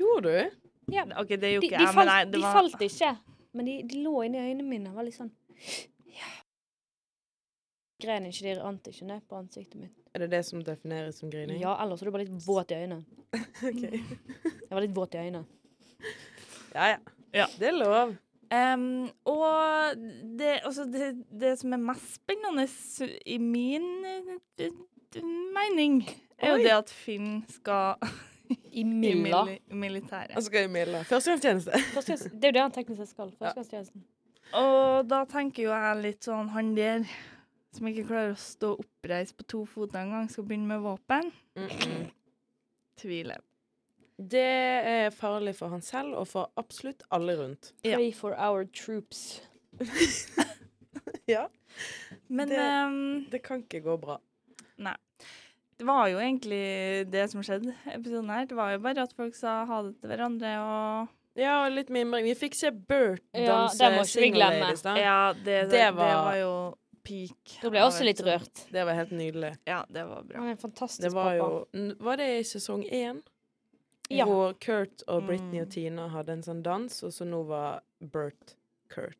[0.00, 0.60] Gjorde du?
[0.90, 3.10] OK, det De, gjorde de, ikke jeg, men falt, det de var falt ikke,
[3.54, 4.94] men de, de lå inni øynene mine.
[4.94, 5.32] Var litt sånn
[6.14, 6.30] Ja.
[8.02, 10.03] Grein ikke, de rant ikke ned på ansiktet mitt.
[10.14, 11.58] Er det det som defineres som grining?
[11.60, 13.04] Ja, ellers er du bare litt våt i øynene.
[13.68, 13.82] Ok.
[13.82, 15.44] Jeg var litt våt i øynene.
[16.74, 16.98] Ja, ja.
[17.34, 17.46] Ja.
[17.58, 18.12] Det er lov.
[18.54, 19.96] Um, og
[20.38, 21.08] det, altså det,
[21.40, 22.66] det som er mest spennende
[23.26, 24.70] i min eh,
[25.56, 26.04] mening,
[26.38, 27.96] er jo det at Finn skal
[28.50, 29.40] I i Milla.
[29.48, 30.34] mili militæret.
[30.36, 31.02] Han skal i Milla.
[31.08, 31.72] Førstegangstjeneste.
[31.96, 33.32] Førstegangs- Det er jo det han teknisk sett skal.
[33.40, 34.04] Førstegangstjenesten.
[34.60, 37.06] Og da tenker jo jeg litt sånn Han der
[37.74, 41.32] som ikke klarer å stå oppreist på to føtter engang, skal begynne med våpen.
[41.56, 42.06] Mm -mm.
[43.00, 43.40] Tviler.
[44.16, 44.40] Det
[44.86, 47.72] er farlig for han selv og for absolutt alle rundt.
[47.84, 47.96] Ja.
[47.96, 49.42] Pray for our troops.
[51.26, 51.48] Ja.
[52.28, 54.18] Men Det- um, Det kan ikke gå bra.
[54.76, 54.96] Nei.
[55.78, 58.44] det var jo egentlig det som skjedde i episoden her.
[58.44, 61.90] Det var jo bare at folk sa ha det til hverandre og Ja, og litt
[61.90, 62.24] mimring.
[62.24, 64.38] Vi fikk se Bert danse ja, Single.
[64.38, 64.94] Ladies, da.
[64.94, 66.74] Ja, det, det, Det var, var- jo
[67.04, 67.58] peak.
[67.62, 68.64] Da ble jeg også litt rørt.
[68.72, 69.52] Det var helt nydelig.
[69.68, 70.38] Ja, det var bra.
[70.40, 71.66] Han er en fantastisk Det var pappa.
[71.74, 73.22] jo Var det i sesong én?
[74.10, 74.26] Ja.
[74.28, 75.62] Hvor Kurt og Britney Mm.
[75.66, 78.54] og Tina hadde en sånn dans, og så nå var Bert
[78.90, 79.16] Kurt.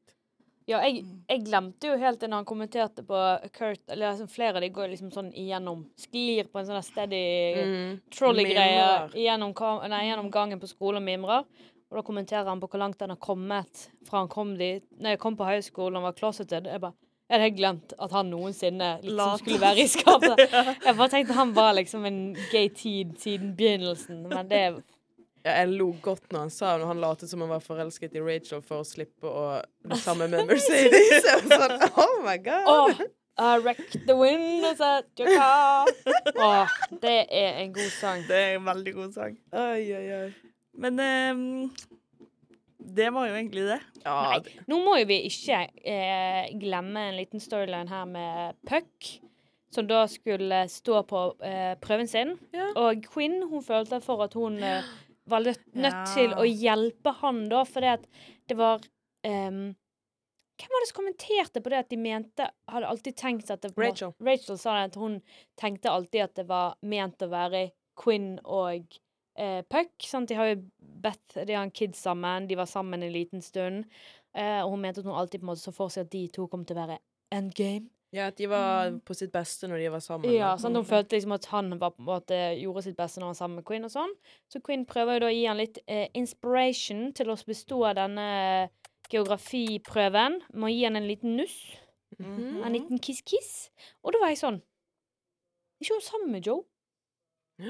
[0.67, 1.25] Ja, jeg, Mm.
[1.29, 4.71] jeg glemte jo helt det når han kommenterte på Kurt Eller liksom flere av de
[4.71, 8.01] går liksom sånn igjennom Sklir på en sånn steady Mm.
[8.11, 11.45] trolley-greie gjennom, gjennom gangen på skolen og mimrer.
[11.91, 14.83] Og da kommenterer han på hvor langt han har kommet fra han kom dit.
[14.99, 16.95] Når jeg kom på høyskolen og var closeted, jeg bare
[17.35, 20.43] jeg hadde glemt at han noensinne liksom skulle være i skapet.
[20.87, 22.21] Jeg bare tenkte han var liksom en
[22.53, 24.61] gay tid siden begynnelsen, men det
[25.45, 28.23] Ja, jeg lo godt når han sa når han lot som han var forelsket i
[28.25, 29.43] Rachel for å slippe å
[29.85, 31.11] bli sammen med Mercedes.
[31.29, 32.71] Jeg var sånn, oh my god!
[32.73, 33.03] Åh,
[33.37, 35.91] I wrecked the windows at your car.
[36.39, 38.25] Åh, det er en god sang.
[38.29, 39.37] Det er en veldig god sang.
[39.53, 40.55] Oi, oi, oi.
[40.81, 41.43] Men em,
[42.85, 43.79] det var jo egentlig det.
[44.05, 49.09] Ja, Nei, nå må jo vi ikke eh, glemme en liten storyline her med Puck,
[49.75, 52.35] som da skulle stå på eh, prøven sin.
[52.55, 52.69] Ja.
[52.79, 54.85] Og Quinn hun følte for at hun eh,
[55.31, 56.05] var nødt, nødt Ja.
[56.15, 58.05] til å hjelpe han da, fordi at
[58.51, 58.85] det var
[59.25, 59.73] ehm,
[60.55, 63.73] Hvem var det som kommenterte på det at de mente Hadde alltid tenkt at det
[63.75, 64.13] var Rachel.
[64.23, 65.17] Rachel sa det at hun
[65.59, 67.65] tenkte alltid at det var ment å være
[67.99, 68.87] Quinn og
[69.37, 69.93] eh, Puck.
[70.01, 70.29] Sant?
[70.29, 73.85] De har jo bedt De har en kid sammen, de var sammen en liten stund.
[74.35, 76.29] Eh, og hun mente at hun alltid på en måte så for seg at de
[76.35, 76.99] to kom til å være
[77.35, 77.91] endgame.
[78.15, 80.31] ja, at de var på sitt beste når de var sammen.
[80.31, 80.77] Ja, sant?
[80.77, 83.65] Hun følte liksom at han var, måte, gjorde sitt beste når han var sammen med
[83.67, 83.85] Queen.
[83.85, 84.13] og sånn.
[84.53, 88.29] Så Queen prøver jo da å gi han litt eh, inspiration til å bestå denne
[89.11, 90.39] geografiprøven.
[90.55, 91.57] Med å gi han en liten nuss.
[92.19, 92.63] Mhm.
[92.63, 93.71] En liten kiss-kiss.
[94.05, 94.63] Og da var jeg sånn
[95.83, 96.63] ikke hun sammen med Joe?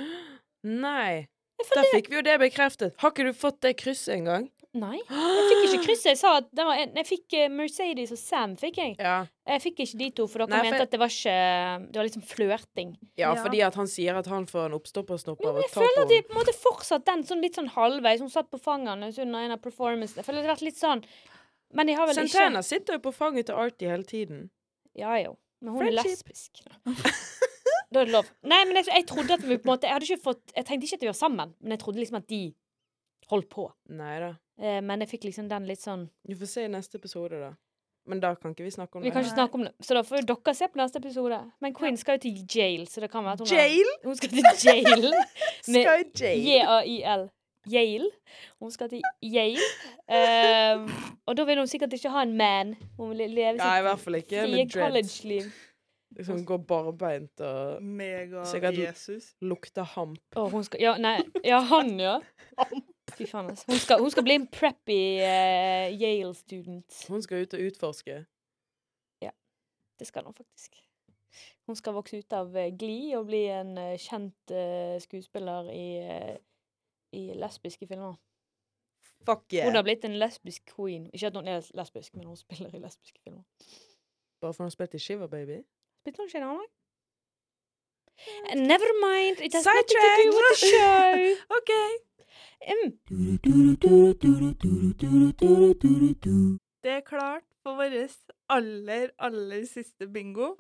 [0.85, 1.27] Nei.
[1.75, 2.95] Da fikk vi jo det bekreftet.
[3.01, 4.51] Har ikke du fått det krysset engang?
[4.75, 4.99] nei.
[5.07, 6.07] Jeg fikk ikke krysset.
[6.11, 8.97] Jeg sa at det var en, jeg fikk eh, Mercedes og Sam, fikk jeg.
[8.99, 9.21] Ja.
[9.47, 11.35] Jeg fikk ikke de to, for dere Nei, for- mente at det var ikke
[11.93, 12.91] Det var liksom flørting.
[13.17, 13.35] ja, Ja.
[13.45, 16.03] fordi at han sier at han får en oppstoppersnopp av men å jeg ta føler
[16.03, 16.27] at de henne.
[16.27, 18.19] på en måte fortsatt den sånn litt sånn halvveis.
[18.21, 20.17] Hun satt på fanget hans under en av performancene.
[20.25, 21.05] Jeg føler det har vært litt sånn
[21.73, 24.51] Men de har vel Santana ikke sitter jo på fanget til Artie hele tiden.
[24.99, 25.37] Ja jo.
[25.63, 26.27] Men hun er Friendship.
[26.27, 26.67] lesbisk.
[27.95, 28.29] da er det lov.
[28.43, 30.67] Nei, men jeg, jeg trodde at vi på en måte Jeg hadde ikke fått Jeg
[30.69, 32.43] tenkte ikke at vi var sammen, men jeg trodde liksom at de
[33.31, 33.69] holdt på.
[33.89, 34.35] Neida.
[34.61, 37.53] Eh, men jeg fikk liksom den litt sånn Vi får se i neste episode, da.
[38.07, 39.15] Men da kan ikke vi snakke om Vi det.
[39.17, 41.39] kan ikke snakke om det, så da får jo dere se på neste episode.
[41.65, 43.93] Men Queen skal jo til jail, så det kan være at hun har- Jail?
[44.05, 45.07] Hun skal til jail.
[45.73, 46.45] Med Skal i jail?
[46.51, 47.25] J-A-I-L.
[47.73, 48.11] Yale.
[48.61, 49.65] Hun skal til Yale.
[50.13, 50.85] Ehm,
[51.27, 52.75] og da vil hun sikkert ikke ha en man.
[52.99, 54.77] Hun vil leve Nei, i sitt hvert fall ikke frie med dreads.
[54.85, 55.47] college-liv.
[56.17, 57.81] Liksom går barbeint og
[58.47, 59.33] Sikkert- Mega-Jesus.
[59.43, 60.21] lukter hamp.
[60.37, 61.19] Og hun skal Ja, nei.
[61.45, 62.19] Ja, han, ja.
[63.17, 63.65] Fy faen, altså.
[63.69, 67.05] Hun skal, hun skal bli en preppy eh, Yale-student.
[67.09, 68.25] Hun skal ut og utforske.
[69.99, 70.75] Det skal hun faktisk.
[71.67, 75.85] Hun skal vokse ut av eh, Glee og bli en eh, kjent eh, skuespiller i,
[76.03, 76.37] eh,
[77.15, 78.17] i lesbiske filmer.
[79.25, 79.69] Fuck yeah.
[79.69, 81.07] Hun har blitt en lesbisk queen.
[81.15, 83.45] Ikke at hun er lesbisk, men hun spiller i lesbiske filmer.
[84.43, 85.63] Bare for hun spilte spilt i Shiver Baby.
[86.07, 86.61] Ikke en?
[88.51, 89.37] Eh, Never mind.
[89.41, 91.11] It has nothing to do with the show.
[91.59, 91.91] okay.
[92.73, 92.91] Mm.
[96.83, 98.09] Det er klart for vår
[98.49, 100.55] aller, aller siste bingo.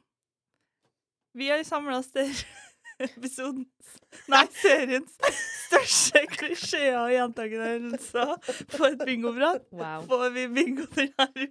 [1.35, 2.29] Vi har samla oss til
[3.17, 5.19] episodens Nei, seriens
[5.75, 8.35] største klisjeer og gjentakende hendelser
[8.75, 9.65] på et bingoprat.
[9.75, 10.05] Wow.
[10.09, 11.49] Får vi bingo denne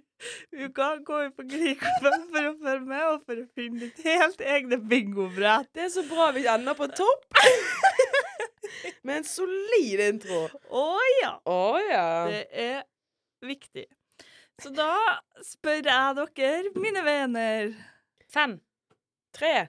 [0.52, 4.40] uka, går vi på Griklubben for å følge med og for å finne ditt helt
[4.40, 5.70] egne bingobrett.
[5.74, 7.28] Det er så bra vi ender på topp!
[9.04, 10.46] Med en solid intro.
[10.72, 10.86] Å
[11.20, 11.34] ja!
[11.48, 12.06] Å ja.
[12.28, 12.80] Det er
[13.44, 13.84] viktig.
[14.60, 17.74] Så da spør jeg dere, mine venner
[18.34, 18.56] Fem.
[19.34, 19.68] Tre.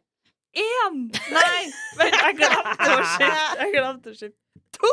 [0.56, 1.02] Én!
[1.12, 1.62] Nei,
[2.00, 4.45] vent, jeg glemte å skifte.
[4.76, 4.92] To!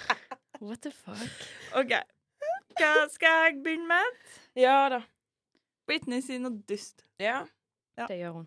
[0.66, 1.46] What the fuck?
[1.74, 1.92] OK.
[2.78, 4.20] Hva skal jeg begynne med?
[4.56, 5.00] Ja da.
[5.88, 7.02] Britney sier noe dust.
[7.20, 7.42] Ja.
[7.98, 8.06] Ja.
[8.08, 8.46] Det gjør hun.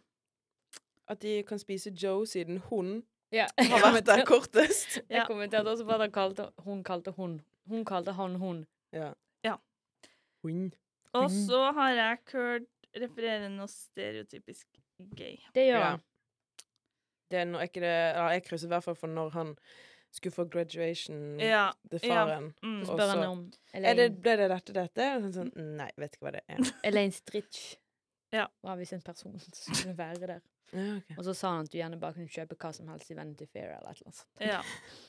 [1.11, 3.03] At de kan spise Joe siden hun
[3.35, 3.45] Ja.
[3.71, 4.97] har vært der kortest.
[5.09, 5.19] Ja.
[5.19, 7.41] Jeg kommenterte også på at han kalte, hun kalte hun.
[7.69, 8.63] Hun kalte han hun.
[8.95, 9.11] Ja.
[9.43, 9.55] Ja.
[10.45, 10.71] Hun.
[11.13, 14.67] Og så har jeg hørt referere noe stereotypisk
[15.17, 15.35] gay.
[15.55, 16.03] Det gjør han.
[17.31, 19.53] Det er, no, ikke det ja, Jeg krysser i hvert fall for når han
[20.15, 21.69] skulle få graduation Ja.
[21.91, 22.25] til ja.
[22.25, 22.51] faren.
[22.63, 22.81] Mm.
[22.87, 25.07] Spør han om om Er Elaine, det, ble det dette, dette?
[25.19, 26.59] Og Sånn, nei, vet ikke hva det er.
[26.89, 27.63] Elaine Stritch.
[28.33, 28.47] Ja.
[28.63, 30.43] Var visst en person som skulle være der.
[30.73, 31.11] Ja, ok.
[31.17, 33.45] Og så sa han at du gjerne bare kunne kjøpe hva som helst i Vanity
[33.47, 34.25] Fair eller et eller annet.
[34.51, 34.61] ja.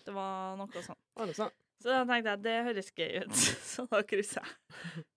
[0.07, 1.01] Det var noe sånt.
[1.16, 1.55] Var det sånn?
[1.83, 3.37] Så da tenkte jeg det høres gøy ut.
[3.73, 5.05] Så da krysser jeg.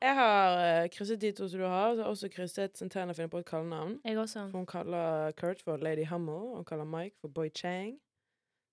[0.00, 1.94] Jeg har uh, krysset de to som du har.
[1.94, 3.98] Så har også krysset Santana finner på et kallenavn.
[4.04, 4.46] Jeg også.
[4.50, 7.98] For hun kaller Kurt for Lady Hummel, og hun kaller Mike for Boy Chang.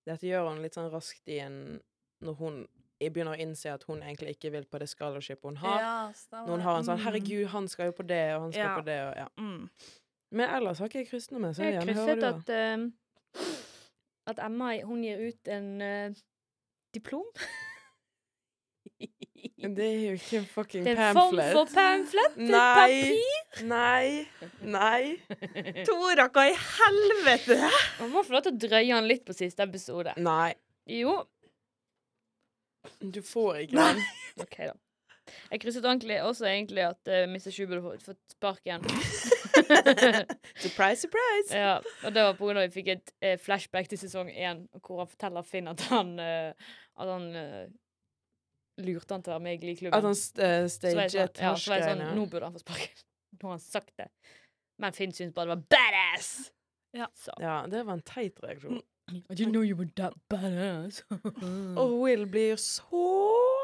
[0.06, 1.80] Dette gjør hun litt sånn raskt i en
[2.24, 2.66] Når hun
[3.04, 5.80] begynner å innse at hun egentlig ikke vil på det scholarshipet hun har.
[5.82, 6.12] Ja,
[6.46, 7.04] Når hun har en sånn Mm.
[7.04, 8.76] 'herregud, han skal jo på det, og han skal Ja.
[8.78, 9.28] på det', og ja.
[9.36, 9.70] Mm.
[10.30, 12.48] Men ellers har ikke jeg krysset noe med, så jeg har gjerne krysset du at,
[12.48, 12.92] ehm,
[14.26, 16.14] at Emma hun gir ut en uh,
[16.94, 17.24] diplom.
[19.64, 22.34] Det er jo ikke en fucking Det er form for pamflett.
[22.36, 22.88] Det er Nei.
[22.90, 23.66] papir.
[23.70, 24.08] Nei.
[24.74, 25.84] Nei.
[25.88, 27.58] Tora, hva i helvete?
[28.00, 30.12] Man må få lov til å drøye han litt på siste episode.
[30.20, 30.52] Nei.
[30.90, 31.22] Jo.
[33.00, 34.02] Du får ikke den.
[34.44, 34.74] OK, da.
[35.50, 37.48] Jeg krysset ordentlig også egentlig at uh, Mr.
[37.54, 38.84] Sju burde fått- sparken.
[40.64, 41.48] Surprise, surprise.
[41.56, 42.50] ja, og det var pga.
[42.60, 46.12] at vi fikk et uh, flashback til sesong én, hvor han forteller Finn at han
[46.20, 46.52] uh,
[47.00, 47.64] At han eh,
[48.82, 49.98] lurte han til å være med i Glee-klubben.
[49.98, 50.40] At han st
[50.74, 52.06] staget Så var jeg sånn, ja, så var jeg sånn.
[52.18, 53.04] Nå burde han få sparken.
[53.38, 54.08] Nå har han sagt det.
[54.82, 56.32] Men Finn syntes bare det var badass!
[56.94, 57.08] Ja.
[57.18, 57.34] Så.
[57.42, 58.82] Ja, det var en teit reaksjon.
[59.12, 61.02] I didn't know you were that badass.
[61.80, 63.02] Og Will blir så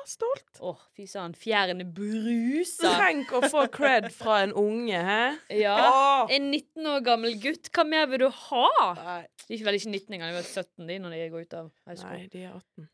[0.07, 0.61] stolt.
[0.61, 1.35] Åh, fy søren.
[1.39, 2.93] Fjærene bruser.
[3.01, 5.23] Tenk å få cred fra en unge, hæ?
[5.57, 5.77] Ja.
[5.87, 6.33] Oh.
[6.33, 8.69] En 19 år gammel gutt, hva mer vil du ha?
[9.01, 11.59] Nei, De er vel ikke 19 engang, de er 17 de når de går ut
[11.63, 12.17] av high school.
[12.19, 12.89] nei, de er 18.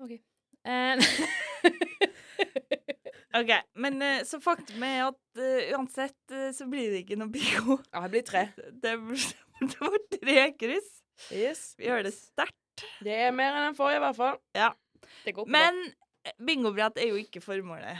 [0.00, 0.18] Eh,
[3.40, 7.30] OK, men eh, så faktum er at uh, uansett eh, så blir det ikke noe
[7.32, 7.76] bingo.
[7.94, 8.42] Ja, det blir tre.
[8.82, 8.94] Det,
[9.60, 10.90] det var tre kryss.
[11.30, 11.60] Yes.
[11.78, 12.56] Vi gjør det sterkt.
[13.04, 14.36] Det er mer enn den forrige, i hvert fall.
[15.26, 15.46] det går.
[15.52, 15.78] Men
[16.26, 17.96] eh, bingobrett er jo ikke formålet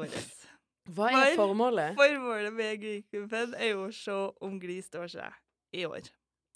[0.00, 0.18] vårt.
[0.96, 1.94] Hva er For- formålet?
[2.00, 5.30] Formålet med Glee-klubben er jo å se om Glee står seg
[5.78, 6.02] i år.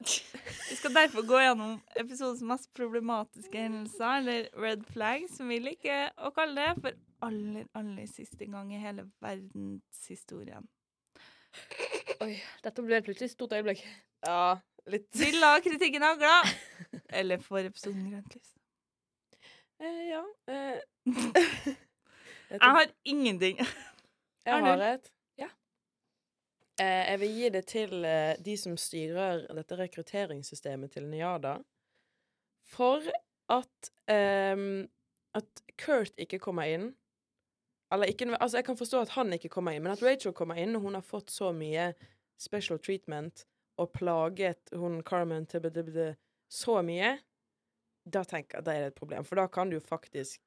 [0.01, 6.11] Vi skal derfor gå gjennom episodens mest problematiske hendelser, eller red flags, som vi liker
[6.21, 10.67] å kalle det, for aller, aller siste gang i hele verdenshistorien.
[12.21, 13.81] Oi, dette ble plutselig stort øyeblikk.
[14.27, 14.59] Ja,
[14.93, 16.37] litt Vil la kritikken hagla,
[17.09, 18.53] eller for episoden grønt lys.
[19.81, 20.23] eh, Ja.
[20.49, 20.81] Eh.
[22.47, 23.59] Jeg har ingenting.
[24.47, 25.09] Jeg har et.
[26.81, 31.57] Eh, jeg vil gi det til eh, de som styrer dette rekrutteringssystemet til Niada.
[32.69, 33.01] For
[33.53, 34.87] at ehm,
[35.37, 36.95] At Kurt ikke kommer inn.
[37.93, 40.57] Eller ikke Altså, jeg kan forstå at han ikke kommer inn, men at Rachel kommer
[40.59, 41.91] inn, og hun har fått så mye
[42.41, 43.45] special treatment
[43.79, 45.63] og plaget hun Carmen til
[46.49, 47.19] så mye,
[48.07, 49.25] da tenker jeg at det er et problem.
[49.25, 50.41] For da kan du jo faktisk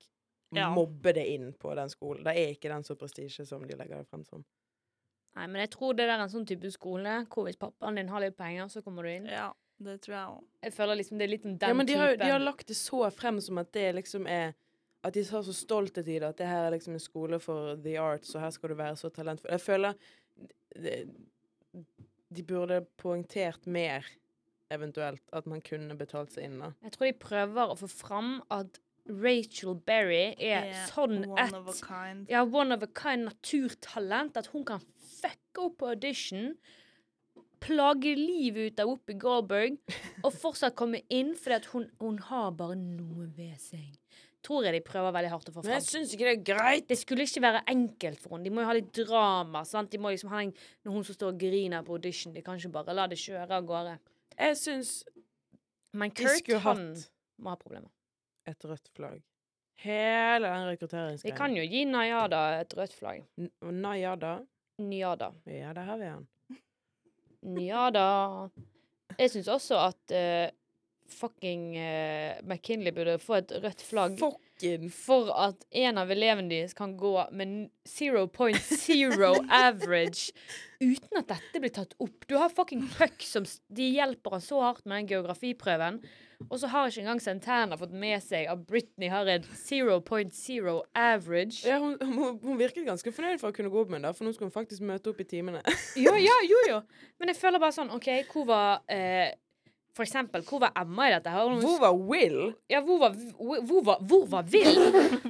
[0.55, 0.71] Ja.
[0.73, 2.23] mobbe det inn på den skolen.
[2.23, 4.43] Da er ikke den så prestisje som de legger det frem som.
[5.37, 8.09] Nei, men jeg tror det der er en sånn type skole hvor hvis pappaen din
[8.11, 9.27] har litt penger, så kommer du inn.
[9.29, 10.47] Ja, det tror jeg òg.
[10.65, 12.77] Jeg føler liksom det er litt den ja, men de har, de har lagt det
[12.79, 14.55] så frem som at det liksom er
[15.05, 17.77] At de har så stolthet i det, at det her er liksom en skole for
[17.85, 19.53] the arts, og her skal du være så talentfull.
[19.53, 19.93] Jeg føler
[20.75, 20.95] de,
[22.35, 24.03] de burde poengtert mer,
[24.69, 26.73] eventuelt, at man kunne betalt seg inn, da.
[26.83, 31.69] Jeg tror de prøver å få fram at Rachel Berry er sånn one et of
[31.71, 32.27] a kind.
[32.29, 34.37] ja, one of a kind naturtalent.
[34.37, 34.83] At hun kan
[35.19, 36.53] fucke opp på audition,
[37.59, 39.79] plage livet ut av Whoopi Goldberg,
[40.25, 43.97] og fortsatt komme inn fordi hun, hun har bare noe ved seg.
[44.45, 46.85] Tror jeg de prøver veldig hardt å få Men jeg synes ikke det er greit.
[46.87, 48.45] Det skulle ikke være enkelt for henne.
[48.47, 49.65] De må jo ha litt drama.
[49.67, 49.91] sant?
[49.91, 50.53] De må liksom ha en,
[50.87, 53.49] Når hun som står og griner på audition, de kan ikke bare la det kjøre
[53.57, 53.97] av gårde.
[54.37, 54.93] Jeg syns
[55.91, 57.09] Men Kurt, han hatt
[57.41, 57.91] må ha problemer.
[58.51, 59.21] Et rødt flagg.
[59.79, 61.35] Hele den Vi rekrutteringsgreia.
[61.37, 63.23] kan jo gi Nayada et rødt flagg.
[63.39, 64.39] N- Nayada
[64.79, 65.31] Nyada.
[65.45, 66.27] Ja, der har vi han.
[67.43, 68.49] Nyada.
[69.19, 70.51] Jeg syns også at uh,
[71.09, 74.17] fucking uh, McKinley burde få et rødt flagg.
[74.19, 80.31] Fucking For at en av elevene deres kan gå med 0.0 average
[80.79, 82.27] uten at dette blir tatt opp.
[82.29, 86.01] Du har fucking Puck som De hjelper han så hardt med den geografiprøven.
[86.47, 91.67] Og så har ikke engang Santana fått med seg at Britney har en 0.0 average.
[91.67, 94.23] Ja, hun, hun, hun virket ganske fornøyd for å kunne gå opp med det, for
[94.25, 95.59] nå skal hun faktisk møte opp i timene.
[96.05, 96.79] jo, ja, jo, jo.
[97.19, 99.35] Men jeg føler bare sånn OK, hvor var eh,
[99.97, 101.33] For eksempel, hvor var Emma i dette?
[101.33, 101.51] her?
[101.51, 102.39] Hun- Hvor var Will?
[102.71, 104.79] Ja, hvor var, hvor, var, hvor var Will?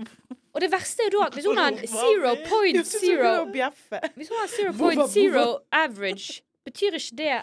[0.53, 4.09] Og det verste er da at hvis hun har en Jo, så skulle 0.0.
[4.17, 7.35] Hvis hun har Hvor 0.0 average, betyr ikke det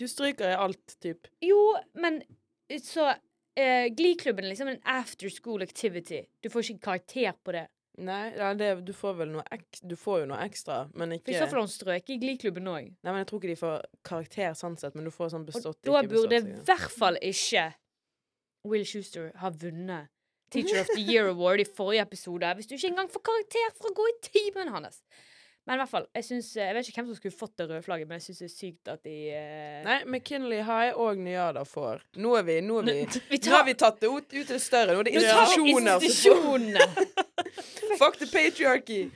[0.00, 1.28] Du stryker i alt, typ.
[1.44, 1.60] Jo,
[1.96, 2.20] men
[2.82, 6.24] så uh, Glee-klubben er liksom en after school activity.
[6.42, 7.66] Du får ikke karakter på det.
[7.96, 11.16] Nei, ja, det, du får vel noe ek, Du får jo noe ekstra, men For
[11.16, 12.90] ikke I så fall har hun strøket i Glee-klubben òg.
[12.92, 15.80] Nei, men Jeg tror ikke de får karakter sånn sett, men du får sånn bestått
[15.88, 17.70] Og Da burde i hvert fall ikke
[18.68, 20.12] Will Schuster ha vunnet
[20.52, 23.90] Teacher of the Year Award i forrige episode hvis du ikke engang får karakter for
[23.90, 25.00] å gå i timen hans.
[25.66, 27.82] Men i hvert fall, jeg, synes, jeg vet ikke hvem som skulle fått det røde
[27.82, 29.78] flagget, men jeg syns det er sykt at de uh...
[29.88, 32.04] Nei, McKinley High og Nyada får.
[32.22, 34.52] Nå er vi Nå, er vi, Vi nå har vi tatt det ut, ut til
[34.52, 34.94] det større.
[34.94, 36.86] Nå er det Nå institusjoner.
[38.00, 39.08] Fuck the patriarchy!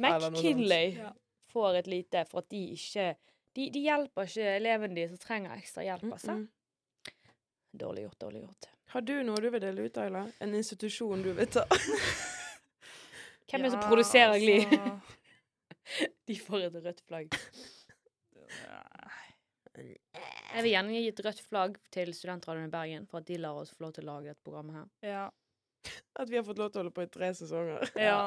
[0.00, 0.96] McKinley.
[0.96, 1.12] Ja.
[1.52, 3.14] får et lite for at de ikke
[3.56, 6.08] De, de hjelper ikke elevene de som trenger ekstra hjelp.
[6.14, 6.38] Altså.
[6.38, 7.14] Mm.
[7.84, 8.72] Dårlig gjort, dårlig gjort.
[8.94, 10.24] Har du noe du vil dele ut, Ayla?
[10.40, 11.66] En institusjon du vil ta?
[13.50, 15.18] Hvem er det som produserer produserer Gli?
[16.28, 17.36] De får et rødt flagg.
[19.80, 23.60] Jeg vil gjerne gi et rødt flagg til Studentradioen i Bergen for at de lar
[23.60, 24.88] oss få lov til å lage dette programmet her.
[25.06, 25.26] Ja.
[26.20, 27.92] At vi har fått lov til å holde på i tre sesonger?
[27.98, 28.22] ja.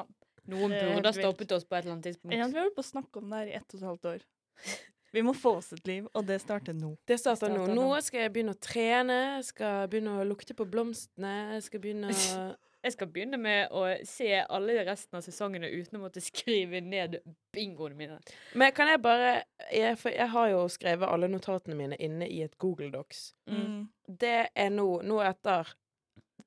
[0.51, 2.33] Noen burde ha stoppet oss på et eller annet tidspunkt.
[2.35, 4.09] Ja, vi har holdt på å snakke om det her i ett og et halvt
[4.11, 4.25] år.
[5.13, 6.95] Vi må få oss et liv, og det starter nå.
[7.05, 7.99] Det starter starter Nå nå.
[8.01, 12.09] skal jeg begynne å trene, jeg skal begynne å lukte på blomstene, jeg skal begynne
[12.09, 12.39] å
[12.83, 17.15] jeg skal begynne med å se alle resten av sesongene uten å måtte skrive ned
[17.55, 18.17] bingoene mine.
[18.59, 19.29] Men kan jeg bare
[19.71, 23.29] jeg, For jeg har jo skrevet alle notatene mine inne i et Google Docs.
[23.47, 23.87] Mm.
[24.07, 25.71] Det er nå, nå etter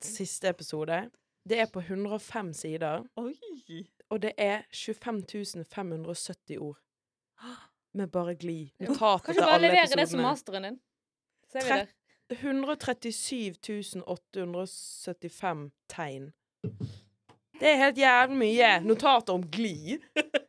[0.05, 1.07] siste episode
[1.49, 3.07] Det er på 105 sider.
[3.16, 3.33] Oi.
[4.11, 6.77] Og det er 25 570 ord.
[7.96, 8.75] Med bare glid.
[8.79, 9.40] Notater til alle episodene.
[9.40, 10.81] Kan du bare levere det som masteren din?
[11.55, 11.87] 13
[12.31, 16.33] 137 875 tegn.
[17.61, 19.97] Det er helt jævlig mye notater om gli.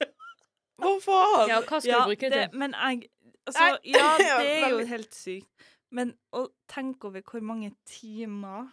[0.82, 1.50] Hva faen?
[1.50, 2.60] Ja, hva skal Ja, du bruke det det, til?
[2.60, 3.08] men jeg
[3.48, 5.48] Altså, Nei, ja, det er jo helt sykt.
[5.96, 8.66] Men å tenke over hvor mange timer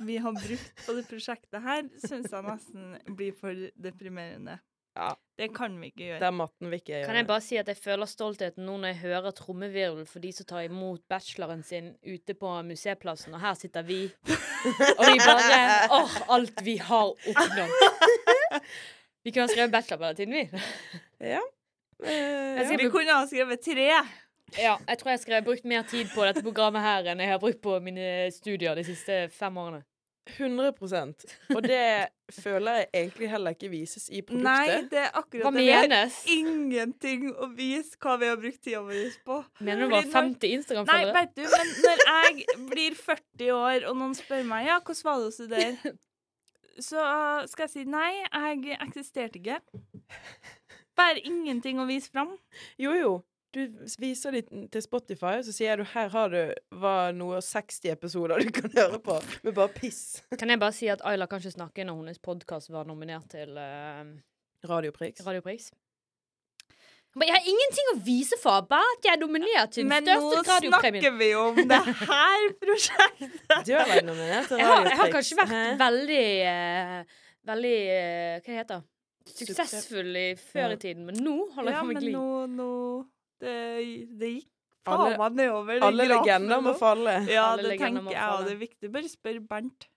[0.00, 4.54] vi har brukt på det prosjektet her, syns jeg nesten blir for deprimerende.
[4.96, 5.12] Ja.
[5.38, 6.18] Det kan vi ikke gjøre.
[6.20, 7.06] Det er matten vi ikke gjør.
[7.08, 10.32] Kan jeg bare si at jeg føler stoltheten nå når jeg hører trommevirvel for de
[10.36, 14.02] som tar imot bacheloren sin ute på museplassen, og her sitter vi.
[14.98, 15.62] Og vi bare
[15.96, 17.72] Åh, alt vi har oppnådd.
[19.24, 20.62] Vi kunne ha skrevet bachelor på den tiden, vi.
[21.32, 21.40] Ja.
[22.04, 22.76] Eh, ja.
[22.76, 23.88] Vi kunne ha skrevet tre!
[24.58, 27.40] Ja, jeg tror jeg har brukt mer tid på dette programmet her enn jeg har
[27.40, 29.80] brukt på mine studier de siste fem årene.
[30.30, 31.24] 100%
[31.56, 34.46] Og det føler jeg egentlig heller ikke vises i produktet.
[34.46, 35.64] Nei, det er akkurat Hva det.
[35.64, 39.40] Vi har ingenting å vise hva vi har brukt tida vår på.
[39.58, 41.16] Mener du bare Fordi 50 Nei, Instagram-følgere?
[41.18, 45.20] vet du, men når jeg blir 40 år, og noen spør meg ja, hvordan var
[45.20, 45.94] det å studere,
[46.88, 47.08] så
[47.50, 49.58] skal jeg si nei, jeg eksisterte ikke.
[50.98, 52.36] Bare ingenting å vise fram.
[52.80, 53.12] Jo, jo.
[53.52, 53.60] Du
[54.00, 58.50] viser dem til Spotify, så sier du her har du hva noe 60 episoder du
[58.54, 60.22] kan høre på med bare piss.
[60.40, 63.52] Kan jeg bare si at Ayla kan ikke snakke når hennes podkast var nominert til
[63.58, 64.02] uh,
[64.68, 65.20] Radiopris.
[65.26, 65.70] Radiopris?
[67.12, 70.06] Men jeg har ingenting å vise for, bare at jeg er nominert til den Men
[70.08, 71.02] nå største radiopremien.
[71.02, 73.34] snakker vi om det her prosjektet.
[73.68, 75.64] Du har vært nominert til Jeg har, jeg har kanskje vært Hæ?
[75.82, 77.18] veldig uh,
[77.52, 78.86] Veldig uh, Hva heter det?
[79.28, 79.58] Suksess.
[79.58, 82.14] Suksessfull i før i tiden, men nå holder jeg på med glid.
[82.16, 83.54] Ja, men nå, nå det,
[84.20, 84.48] det gikk
[84.86, 85.74] Alle- faen meg nedover.
[85.78, 87.16] den Alle grafen legender må falle.
[87.30, 88.92] Ja, Alle det tenker jeg, og det er viktig.
[88.94, 89.88] Bare spør Bernt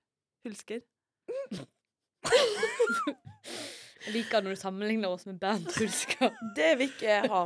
[0.46, 0.82] Hulsker.
[4.06, 6.30] Jeg liker når du sammenligner oss med Bernt Hulsker.
[6.58, 7.43] Det vil ikke jeg ha.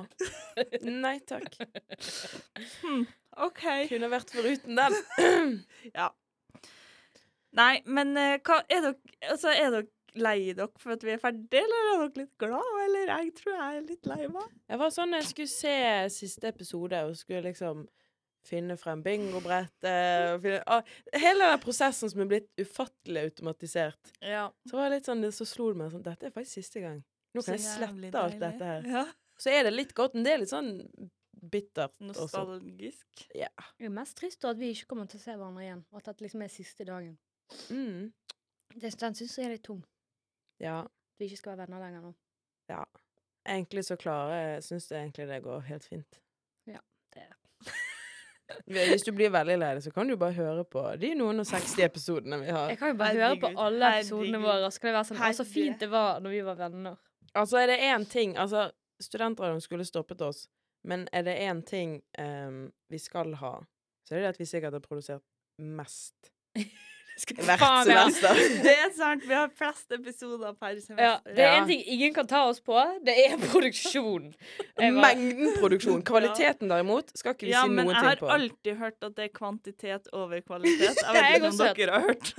[0.84, 1.54] Nei takk.
[3.40, 3.62] OK.
[3.92, 4.98] Kunne vært foruten den.
[6.00, 6.10] Ja.
[7.56, 8.98] Nei, men eh, hva er dere
[9.32, 9.88] Altså, er dere
[10.18, 12.74] lei dere for at vi er ferdige, eller er dere litt glad?
[12.86, 14.58] Eller jeg tror jeg er litt lei meg.
[14.72, 15.78] Jeg var sånn jeg skulle se
[16.16, 17.86] siste episode og skulle liksom
[18.48, 20.84] finne frem bingobrettet og finne, ah,
[21.14, 24.14] Hele den prosessen som er blitt ufattelig automatisert.
[24.24, 24.48] Ja.
[24.66, 27.02] Så var det litt sånn, så slo det meg sånn Dette er faktisk siste gang.
[27.36, 28.88] Nå kan jeg slette alt dette her.
[28.90, 29.06] Ja.
[29.40, 30.74] Så er det litt godt, men det er litt sånn
[31.40, 32.26] bittert også.
[32.26, 33.28] Nostalgisk.
[33.38, 33.52] Ja.
[33.78, 36.10] Det er mest trist at vi ikke kommer til å se hverandre igjen, og at
[36.12, 37.16] dette liksom er siste dagen.
[37.72, 38.10] Mm.
[38.76, 39.82] Det, den syns jeg er litt tung.
[40.60, 40.82] Ja.
[40.84, 42.14] Du vi ikke skal være venner lenger nå.
[42.70, 42.84] Ja.
[43.50, 46.20] Egentlig så klarer jeg Syns egentlig det går helt fint.
[46.68, 46.80] Ja,
[47.14, 47.36] Det er
[48.92, 51.46] Hvis du blir veldig lei deg, så kan du bare høre på de noen og
[51.46, 52.70] 60 episodene vi har.
[52.72, 54.48] Jeg kan jo bare høre på alle episodene herregud.
[54.48, 56.96] våre, så kan det være sånn Å, så fint det var når vi var venner.
[57.38, 58.70] Altså, er det én ting Altså,
[59.02, 60.48] studentradioen skulle stoppet oss,
[60.84, 63.54] men er det én ting um, vi skal ha,
[64.08, 65.26] så er det det at vi sikkert har produsert
[65.60, 66.34] mest
[67.60, 68.04] Faen, ja.
[68.64, 69.24] Det er sant.
[69.28, 71.04] Vi har flest episoder per semester.
[71.04, 71.62] Ja, det er Ja.
[71.64, 72.76] én ting ingen kan ta oss på.
[73.06, 74.30] Det er produksjon.
[74.80, 76.02] Mengden produksjon.
[76.08, 79.26] Kvaliteten, derimot, skal ikke vi Ja, si men noen jeg har alltid hørt at det
[79.30, 81.02] er kvantitet over kvalitet.
[81.04, 82.34] Jeg vet ikke om også dere har hørt.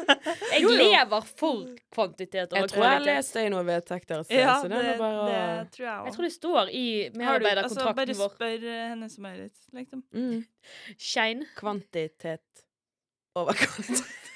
[0.53, 0.77] Jeg Jo, jo.
[0.81, 2.61] lever for kvantitet over kvalitet.
[2.61, 4.31] Jeg tror jeg har lest det i noen vedtekt deres.
[4.31, 7.93] Ja, det, det bare det tror jeg Jeg tror det står i Altså, vår.
[7.99, 10.03] bare spør henne som er litt, liksom.
[10.15, 10.41] mm.
[10.99, 11.47] Shine.
[11.57, 12.65] Kvantitet
[13.37, 14.30] over kvalitet.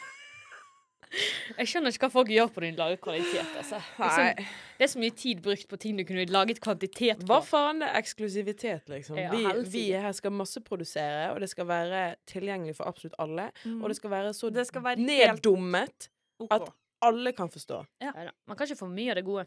[1.58, 3.50] Jeg skjønner ikke hva folk gjør på din lager kvalitet.
[3.60, 3.78] Altså.
[3.98, 4.46] Liksom, Nei.
[4.78, 7.28] det er så mye tid brukt på ting du kunne laget kvantitet på.
[7.30, 9.18] Hva faen er eksklusivitet, liksom?
[9.20, 13.50] Ja, vi, vi her skal masseprodusere, og det skal være tilgjengelig for absolutt alle.
[13.80, 15.06] Og det skal være så Det skal være helt-
[15.38, 16.08] neddummet
[16.40, 16.52] OK.
[16.58, 16.68] at
[17.02, 17.84] alle kan forstå.
[18.02, 18.12] Ja.
[18.48, 19.46] Man kan ikke få mye av det gode.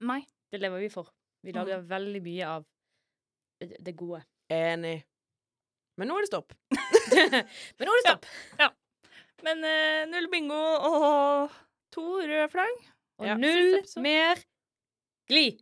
[0.00, 0.22] Nei.
[0.52, 1.10] Det lever vi for.
[1.44, 1.58] Vi Mm.
[1.60, 2.64] lager veldig mye av
[3.60, 4.22] det det gode.
[4.50, 5.04] Enig.
[5.96, 6.52] Men nå er det stopp.
[7.78, 8.26] Men nå er det stopp.
[9.42, 11.50] Men eh, null bingo og
[11.92, 12.76] to røde flagg.
[13.18, 13.34] Og Ja.
[13.38, 14.40] null mer
[15.30, 15.58] gli.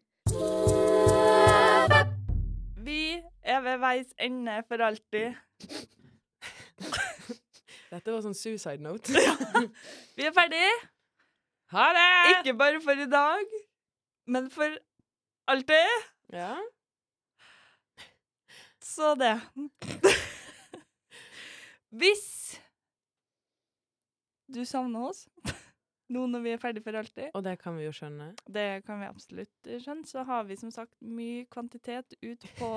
[2.83, 3.01] Vi
[3.43, 5.35] er ved veis ende for alltid.
[7.93, 9.13] Dette var sånn suicide note.
[10.17, 10.65] Vi er ferdig.
[11.73, 12.07] Ha det!
[12.39, 13.53] Ikke bare for i dag,
[14.27, 14.73] men for
[15.49, 16.09] alltid.
[16.33, 16.55] Ja.
[18.83, 19.35] Så det.
[22.01, 22.61] Hvis
[24.53, 25.25] du savner oss
[26.13, 28.33] nå når vi er ferdig for alltid, Og det kan vi jo skjønne.
[28.53, 32.71] det kan vi absolutt skjønne, så har vi som sagt mye kvantitet ut på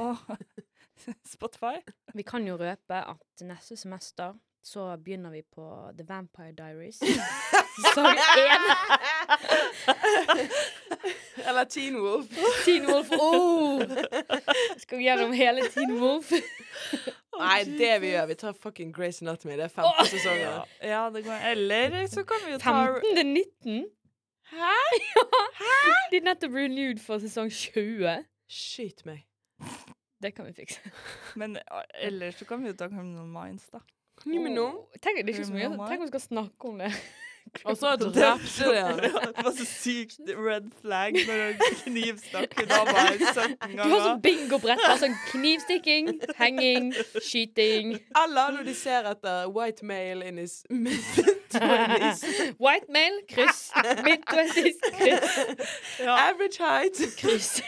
[1.35, 1.81] Spotify.
[2.15, 5.65] Vi kan jo røpe at neste semester så begynner vi på
[5.97, 6.97] The Vampire Diaries.
[7.83, 8.63] Sesong én.
[11.45, 12.25] Eller Teen Wolf.
[12.65, 13.11] Teen Wolf.
[13.11, 13.83] Oh!
[14.81, 16.31] Skal gjennom hele Teen Wolf.
[17.39, 18.25] Nei, det vi gjør.
[18.31, 19.57] Vi tar fucking Grace Anatomy.
[19.59, 20.63] Det er 15 sesonger.
[20.83, 21.45] Ja, det går.
[21.51, 23.85] Eller så kan vi jo ta 15 til 19.
[24.51, 24.75] Hæ?
[25.15, 25.25] Ja.
[26.11, 28.25] De er nettopp renewed for sesong 20.
[28.51, 29.25] Skyt meg.
[30.21, 30.79] Det kan vi fikse.
[31.39, 31.57] Men
[31.99, 33.81] ellers så kan vi jo ta Criminal Minds, da.
[34.23, 34.55] Gi meg
[35.03, 35.69] Tenk, det er ikke så mye.
[35.75, 36.91] Tenk om vi skal snakke om det.
[37.69, 38.97] Og så drepte de han.
[38.99, 43.83] Det var så sykt red flag når han knivstakk dama 17 ganger.
[43.83, 44.83] Du har sånn bingobrett.
[44.99, 46.89] Sånn knivstikking, henging,
[47.23, 47.95] skyting.
[48.23, 52.25] Eller når de ser etter white male in his mid-twenties.
[52.59, 53.69] White male, kryss.
[54.03, 55.39] Mid-twenties, kryss.
[56.03, 56.17] Ja.
[56.27, 56.99] Average height.
[57.21, 57.61] Kryss.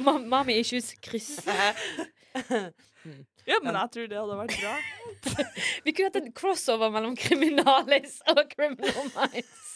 [0.00, 1.42] Mommy issues, kryss.
[3.48, 4.74] Ja, men jeg tror det hadde vært bra.
[5.84, 9.70] Vi kunne hatt en crossover mellom Kriminalis og Criminal Minds.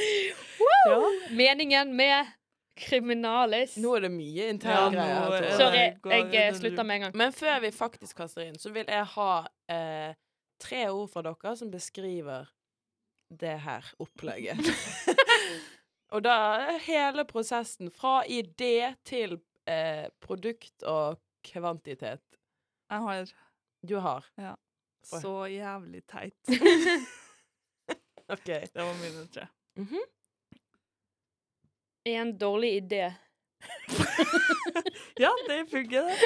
[0.88, 0.98] ja.
[1.30, 2.36] Meningen med
[2.80, 3.76] Kriminalis.
[3.80, 5.36] Nå er det mye interne ja, greier.
[5.40, 5.56] er.
[5.58, 7.18] Sorry, jeg, jeg eh, slutter med en gang.
[7.22, 9.32] Men før vi faktisk kaster inn, så vil jeg ha
[9.72, 10.12] eh,
[10.60, 12.48] tre ord fra dere som beskriver
[13.40, 14.60] det her opplegget.
[16.14, 16.36] Og da
[16.82, 19.38] hele prosessen fra idé til
[19.70, 22.22] eh, produkt og kvantitet.
[22.90, 23.32] Jeg har
[23.88, 24.26] Du har.
[24.36, 24.54] Ja.
[25.04, 26.34] så jævlig teit.
[28.34, 28.46] OK.
[28.46, 29.46] Det var mine tre.
[29.76, 30.00] Mhm.
[32.04, 33.12] En dårlig idé.
[35.20, 36.16] Ja, det funker, det.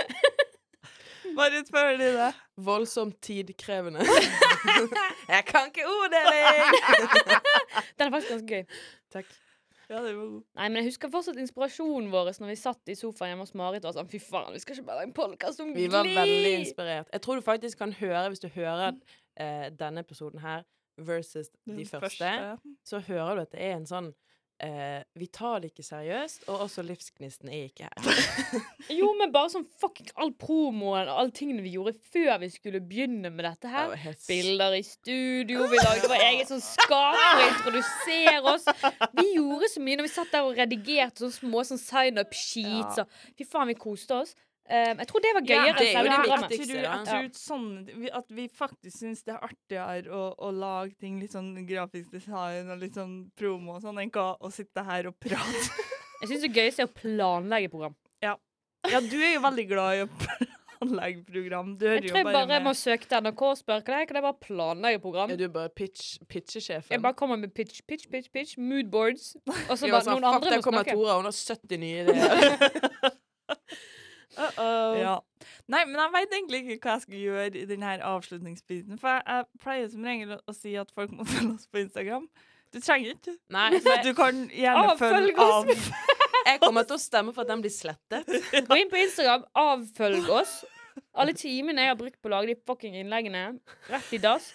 [1.37, 2.29] Bare spør de det.
[2.57, 4.05] Voldsomt tidkrevende.
[5.29, 6.77] Jeg kan ikke orddeling!
[7.99, 8.65] Den er faktisk ganske gøy.
[9.13, 9.33] Takk.
[9.91, 10.45] Ja, det var god.
[10.57, 13.85] Nei, men jeg husker fortsatt inspirasjonen vår når vi satt i sofaen hjemme hos Marit
[13.85, 16.09] og var sånn Fy faen, vi skal ikke bare lage en podkast om Vi var
[16.09, 17.11] veldig inspirert.
[17.13, 18.97] Jeg tror du faktisk kan høre, hvis du hører
[19.37, 20.65] eh, denne episoden her
[20.97, 24.13] versus de Den første, så hører du at det er en sånn
[24.63, 28.21] eh, Vi tar det ikke seriøst, og også livsgnisten er ikke her.
[28.99, 32.83] Jo, men bare sånn fucking all promoen og alle tingene vi gjorde før vi skulle
[32.85, 33.89] begynne med dette her.
[33.95, 38.69] var helt Bilder i studio, vi lagde vår eget sånn skap for å introdusere oss.
[39.17, 43.01] Vi gjorde så mye når vi satt der og redigerte sånne små sånn sign-up-sheets.
[43.01, 43.07] Ja.
[43.07, 44.35] og Fy faen, vi koste oss.
[44.65, 45.67] Um, jeg tror det var gøyere.
[45.67, 46.77] Ja, det er jo det viktigste.
[46.81, 47.67] Jeg tror, sånn,
[48.17, 52.71] at vi faktisk syns det er artigere å, å lage ting litt sånn grafisk design
[52.73, 55.67] og litt sånn promo og sånn, enn hva å sitte her og prate.
[56.23, 57.99] Jeg syns det gøyeste er å planlegge program.
[58.91, 61.73] Ja, du er jo veldig glad i å planlegge program.
[61.81, 64.09] Du hører Jeg tror jeg bare bare må søke til NRK og spørre kan jeg,
[64.11, 65.33] kan jeg bare planlegge program.
[65.33, 66.93] Ja, du er bare pitch, pitchesjefen.
[66.93, 69.35] Jeg bare kommer med pitch, pitch, pitch, pitch, moodboards.
[69.69, 70.57] Og så bare noen andre må snakke.
[70.57, 70.91] der kommer.
[70.91, 73.15] Tora, hun har 70 nye ideer.
[74.39, 74.97] Uh-oh.
[74.99, 75.15] Ja.
[75.71, 78.99] Nei, men jeg veit egentlig ikke hva jeg skal gjøre i denne avslutningsbiten.
[79.01, 81.83] For jeg, jeg pleier som regel å, å si at folk må følge oss på
[81.85, 82.27] Instagram.
[82.75, 83.37] Du trenger ikke.
[83.55, 85.71] Nei, så Du kan gjerne Avfølg følge av.
[85.71, 85.91] oss.
[86.49, 88.27] jeg kommer til å stemme for at den blir slettet.
[88.67, 90.57] Gå inn på Instagram, avfølg oss.
[91.15, 93.45] Alle timene jeg har brukt på å lage de fucking innleggene,
[93.91, 94.51] rett i dass.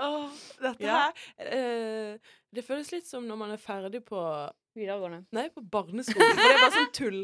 [0.00, 0.30] Åh,
[0.62, 1.12] dette Ja.
[1.38, 2.18] her eh,
[2.54, 4.18] Det føles litt som når man er ferdig på
[4.74, 5.26] Videregående.
[5.36, 6.30] Nei, på barneskolen.
[6.32, 7.18] For det er bare sånn tull.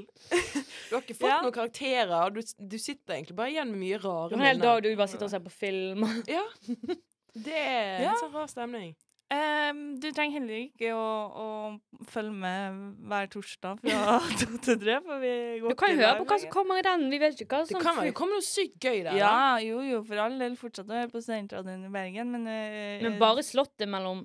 [0.91, 1.39] Du har ikke fått Ja.
[1.41, 4.61] noen karakterer, og du, du sitter egentlig bare igjen med mye rare var en hel
[4.61, 6.05] dag du bare sitter og ser på film.
[6.29, 6.45] Ja.
[7.39, 8.11] Det er Ja.
[8.13, 8.93] en sånn rar stemning.
[9.29, 12.79] Em, du trenger heller ikke å, å følge med
[13.11, 14.95] hver torsdag fra to til tre.
[15.05, 17.05] For vi går Du kan høre på hva som kommer i den.
[17.13, 19.11] Vi vet ikke hva Det kan være det kommer noe sykt gøy der.
[19.11, 19.19] da.
[19.21, 20.57] Ja, jo, jo, for all del.
[20.57, 24.25] Fortsatt å høre på Studentradioen i Bergen, men uh, Men bare slottet mellom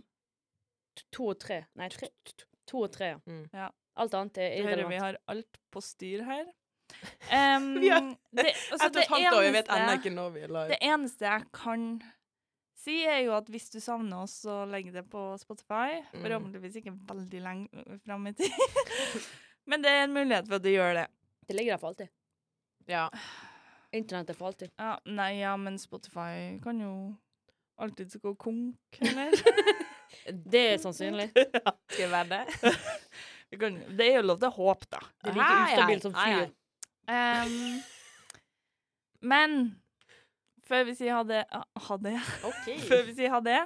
[1.12, 1.64] to og tre.
[1.76, 2.08] Nei, tre,
[2.70, 3.22] to og tre, ja.
[3.28, 3.44] Mm.
[3.52, 3.68] Ja.
[4.00, 6.48] Alt annet er Du hører vi har alt på styr her.
[7.28, 10.42] Um, Vi har- det, altså, Ett et halvt år, jeg vet ennå ikke når vi
[10.48, 10.68] er live.
[10.72, 11.88] Det eneste jeg kan
[12.84, 16.02] si, er jo at hvis du savner oss, så legg det på Spotify.
[16.12, 16.20] Mm.
[16.20, 18.60] Forhåpentligvis ikke veldig lenge fram i tid.
[19.72, 21.08] Men det er en mulighet for at du gjør det.
[21.48, 22.12] Det ligger der for alltid.
[22.92, 23.08] Ja.
[23.96, 24.74] Internett er for alltid.
[24.80, 26.94] Ja, nei, ja, men Spotify kan jo
[27.80, 29.32] alltid gå konk, eller?
[30.54, 31.30] Det er sannsynlig.
[31.92, 32.74] Skal være det.
[33.60, 35.02] Kan, det er jo lov til å håpe, da.
[35.22, 36.48] Det er like ustabilt som fyr.
[37.14, 37.58] Em,
[39.30, 39.58] men
[40.68, 41.44] før vi sier ha det,
[41.88, 42.16] ha det
[42.50, 42.78] Okay.
[42.90, 43.60] Før vi sier ha det,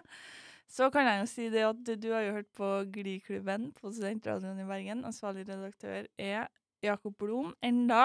[0.68, 3.91] så kan jeg jo si det at du, du har jo hørt på Gliklubben på
[3.93, 5.06] Studentradioen i Bergen.
[5.08, 6.50] Ansvarlig redaktør er
[6.84, 8.04] Jakob Blom enda.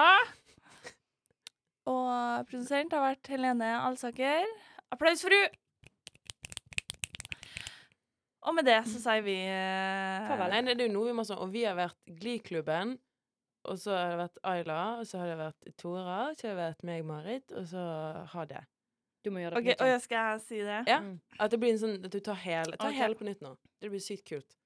[1.90, 4.46] Og produsent har vært Helene Alsaker.
[4.94, 5.58] Applaus for henne!
[8.42, 10.50] Og med det så sier vi eh, Farvel.
[10.50, 12.96] Nei, det er jo noe vi må sånn Og vi har vært Gliklubben,
[13.70, 16.62] og så har det vært Ayla, og så har det vært Tora, så har det
[16.64, 17.84] vært meg, Marit, og så
[18.32, 18.64] ha det.
[19.22, 19.92] Du må gjøre det OK, på og nytt.
[19.92, 20.80] jeg skal jeg si det?
[20.90, 20.98] Ja.
[21.02, 21.14] Mm.
[21.38, 22.98] At det blir en sånn At du tar hele Ta okay.
[22.98, 23.52] hele på nytt nå.
[23.82, 24.56] Det blir sykt kult.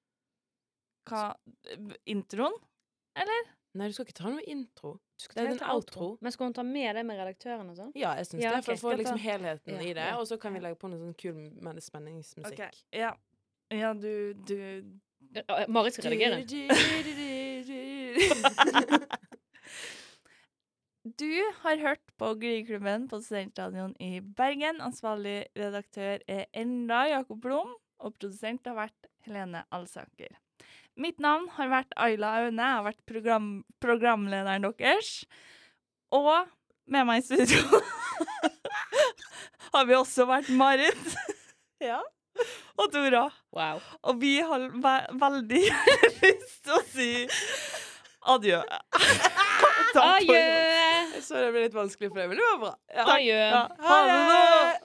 [1.07, 1.21] Hva
[2.09, 2.55] Introen?
[3.17, 3.43] Eller?
[3.77, 4.91] Nei, du skal ikke ta noe intro.
[5.17, 5.75] Du skal ta en en outro.
[5.75, 6.07] outro.
[6.21, 7.91] Men skal hun ta med det med redaktøren og sånn?
[7.97, 8.61] Ja, jeg syns Ja, det.
[8.65, 10.07] For å få liksom helheten Ja, i det.
[10.17, 12.59] Og så kan vi legge på noe sånn kul med spenningsmusikk.
[12.65, 12.69] OK.
[12.95, 13.11] Ja.
[13.73, 14.57] Ja, du, du
[15.67, 16.45] Marit skal redigere.
[21.15, 24.81] Du har hørt på Gliklubben på Studentradioen i Bergen.
[24.83, 27.69] Ansvarlig redaktør er enda Jakob Blom,
[28.01, 30.33] og produsent har vært Helene Alsaker.
[30.99, 32.59] Mitt navn har vært Ayla Aune.
[32.59, 33.47] Jeg har vært program
[33.79, 35.13] programlederen deres.
[36.11, 36.49] Og
[36.89, 37.79] med meg i studio
[39.75, 41.17] har vi også vært Marit.
[41.91, 42.01] ja.
[42.75, 43.29] Og Tora.
[43.55, 43.79] Wow.
[44.03, 45.63] Og vi har ve veldig
[46.25, 47.11] lyst til å si
[48.35, 48.59] adjø.
[49.97, 50.41] Adjø!
[51.23, 52.73] Så det ble litt vanskelig for deg, men det var bra.
[52.93, 53.05] Ja.
[53.15, 53.39] Adjø.
[53.39, 54.77] Ja, ha det!